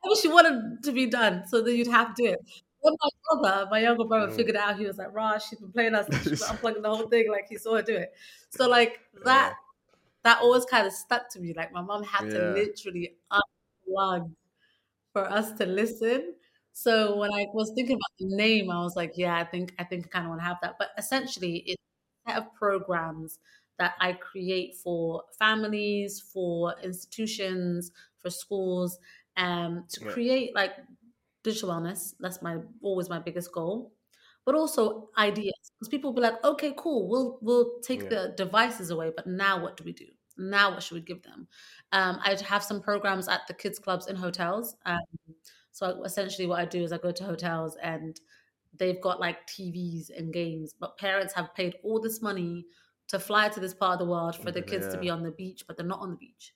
[0.00, 2.38] Whatever she wanted to be done, so that you'd have to do it.
[2.80, 4.32] When my brother, my younger brother, Mm.
[4.32, 6.06] figured it out, he was like, "Rah, she's been playing us.
[6.22, 7.30] She's been unplugging the whole thing.
[7.30, 8.14] Like he saw her do it."
[8.50, 9.54] So like that,
[10.24, 11.54] that always kind of stuck to me.
[11.54, 14.34] Like my mom had to literally unplug
[15.12, 16.36] for us to listen.
[16.72, 19.84] So when I was thinking about the name, I was like, yeah, I think I
[19.84, 20.76] think I kind of want to have that.
[20.78, 21.82] But essentially, it's
[22.26, 23.38] a set of programs
[23.78, 28.98] that I create for families, for institutions, for schools,
[29.36, 30.10] um, to Yeah.
[30.12, 30.72] create like
[31.42, 32.14] digital wellness.
[32.20, 33.94] That's my always my biggest goal.
[34.46, 38.10] But also ideas, because people will be like, okay, cool, we'll we'll take Yeah.
[38.10, 40.06] the devices away, but now what do we do?
[40.38, 41.46] Now what should we give them?
[41.92, 44.76] Um, I have some programs at the kids clubs in hotels.
[44.86, 44.98] Um,
[45.72, 48.20] so essentially, what I do is I go to hotels and
[48.72, 52.66] they've got like TVs and games, but parents have paid all this money
[53.08, 55.32] to fly to this part of the world for the kids to be on the
[55.32, 56.54] beach, but they're not on the beach.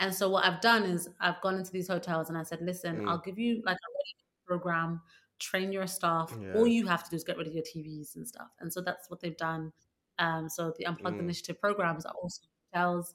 [0.00, 3.00] And so what I've done is I've gone into these hotels and I said, listen,
[3.00, 3.06] Mm.
[3.06, 5.00] I'll give you like a ready program,
[5.38, 6.32] train your staff.
[6.40, 6.54] Yeah.
[6.54, 8.48] All you have to do is get rid of your TVs and stuff.
[8.60, 9.72] And so that's what they've done.
[10.18, 11.20] Um, so the Unplugged Mm.
[11.20, 12.42] Initiative programs are also
[12.72, 13.14] hotels.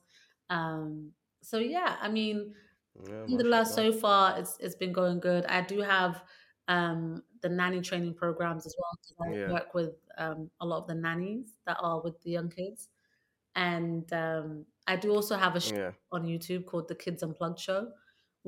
[0.49, 1.11] Um,
[1.41, 2.53] so yeah, I mean,
[3.07, 3.93] Yeah, Alhamdulillah, mashallah.
[3.93, 5.45] so far it's it's been going good.
[5.45, 6.21] I do have
[6.67, 9.27] um, the nanny training programs as well.
[9.27, 9.51] I Yeah.
[9.53, 12.89] work with um, a lot of the nannies that are with the young kids,
[13.55, 15.91] and um, I do also have a show Yeah.
[16.11, 17.91] on YouTube called the Kids Unplugged Show,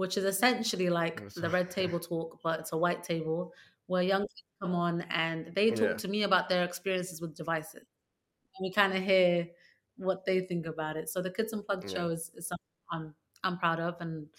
[0.01, 3.53] which is essentially like the Red Table Talk, but it's a white table
[3.87, 5.97] where young kids come on and they talk Yeah.
[5.99, 7.85] to me about their experiences with devices,
[8.55, 9.47] and we kind of hear
[9.97, 11.09] what they think about it.
[11.09, 11.89] So the Kids Unplugged Yeah.
[11.89, 14.29] Show is, is something I'm I'm proud of, and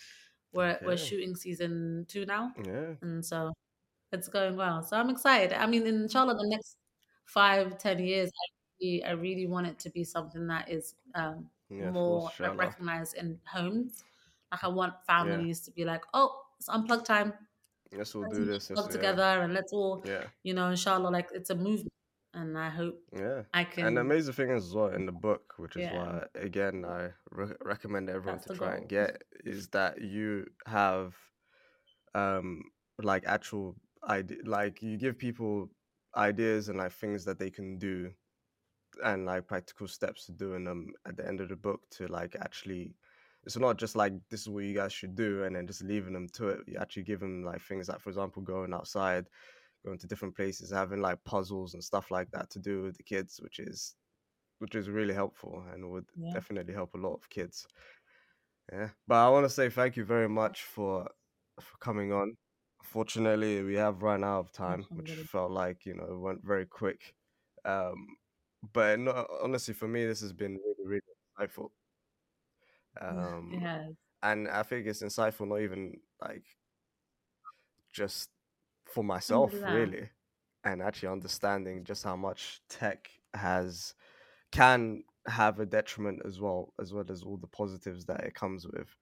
[0.53, 2.95] we're we're shooting season two now, Yeah.
[3.03, 3.53] and so
[4.13, 4.83] it's going well.
[4.83, 5.53] So I'm excited.
[5.55, 6.77] I mean, inshallah, the next
[7.27, 8.47] five ten years, I
[8.81, 13.41] really, I really want it to be something that is um, Yeah, more recognized in
[13.47, 14.05] homes.
[14.53, 17.33] Like I want families to be like, oh, it's unplug time.
[17.97, 18.71] Let's all Let's do this.
[18.71, 18.93] let's- yeah.
[18.93, 21.89] together and let's all, Yeah, you know, inshallah, like it's a movement.
[22.35, 23.43] And I hope yeah.
[23.53, 23.87] I can.
[23.87, 25.97] And the amazing thing is as well in the book, which is Yeah.
[25.97, 31.15] why again I re- recommend everyone That's to try and get is that you have
[32.15, 32.63] um
[33.03, 33.77] like actual
[34.09, 35.69] idea like you give people
[36.17, 38.11] ideas and like things that they can do
[39.05, 42.37] and like practical steps to doing them at the end of the book to like
[42.41, 42.95] actually
[43.45, 46.13] it's not just like this is what you guys should do and then just leaving
[46.13, 46.61] them to it.
[46.69, 49.29] You actually give them like things like for example going outside
[49.85, 53.03] going to different places having like puzzles and stuff like that to do with the
[53.03, 53.97] kids which is
[54.59, 56.35] which is really helpful and would Yeah.
[56.35, 57.67] definitely help a lot of kids.
[58.71, 61.09] Yeah but i want to say thank you very much for
[61.61, 62.37] for coming on.
[62.83, 66.67] Fortunately, we have run out of time which felt like you know it went very
[66.67, 67.15] quick.
[67.65, 68.17] Um
[68.73, 71.03] but no, honestly for me this has been really really
[71.39, 71.71] insightful
[73.01, 73.95] um it has.
[74.23, 76.45] and I think it's insightful not even like
[77.93, 78.31] just
[78.87, 80.11] for myself really
[80.65, 83.95] and actually understanding just how much tech has
[84.53, 88.67] can have a detriment as well as well as all the positives that it comes
[88.67, 88.97] with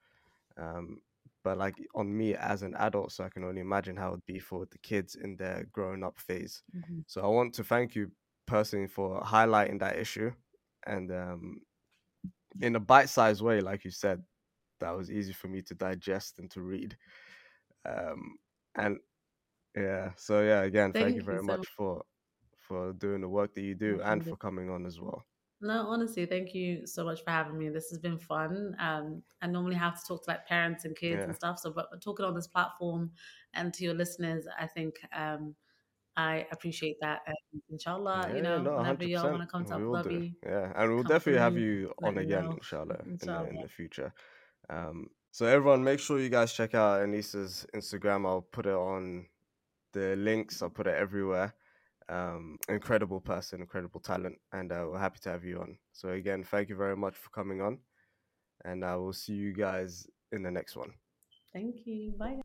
[0.58, 1.00] um
[1.44, 4.38] but like on me as an adult so i can only imagine how it'd be
[4.38, 7.04] for the kids in their growing up phase Mhm.
[7.06, 8.12] so I want to thank you
[8.46, 10.32] personally for highlighting that issue
[10.86, 11.60] and um,
[12.60, 14.22] in a bite-sized way, like you said,
[14.80, 16.96] that was easy for me to digest and to read.
[17.84, 18.38] Um,
[18.76, 18.98] and
[19.76, 21.68] yeah, so yeah, again, thank, Thank you you very so much much.
[21.76, 22.04] for
[22.56, 25.24] for doing the work that you do and for coming on as well.
[25.60, 27.68] No, honestly, thank you so much for having me.
[27.68, 28.74] This has been fun.
[28.78, 31.24] Um, I normally have to talk to like parents and kids Yeah.
[31.24, 31.58] and stuff.
[31.58, 33.12] So, but talking on this platform
[33.52, 35.54] and to your listeners, I think um,
[36.16, 37.20] I appreciate that.
[37.26, 37.36] And
[37.70, 40.08] inshallah, yeah, you know, no, whenever y'all want to come to we Abu.
[40.08, 42.52] Dhabi, Yeah, and we'll definitely have you on me again, know.
[42.52, 44.12] inshallah, in the, in the future.
[44.68, 48.26] Um, so everyone, make sure you guys check out Anisa's Instagram.
[48.26, 49.26] I'll put it on
[49.92, 50.62] the links.
[50.62, 51.54] I'll put it everywhere.
[52.08, 55.78] Um, incredible person, incredible talent, and uh, we're happy to have you on.
[55.92, 57.78] So again, thank you very much for coming on,
[58.64, 60.90] and I will see you guys in the next one.
[61.52, 62.12] Thank you.
[62.18, 62.40] Bye.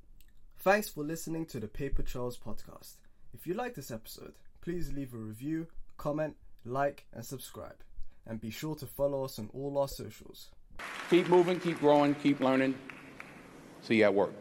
[0.60, 2.98] Thanks for listening to the Paper Trails podcast.
[3.36, 5.68] If you like this episode, please leave a review,
[5.98, 7.76] comment, like, and subscribe.
[8.26, 10.48] And be sure to follow us on all our socials.
[11.10, 12.76] Keep moving, keep growing, keep learning.
[13.82, 14.32] See you at work.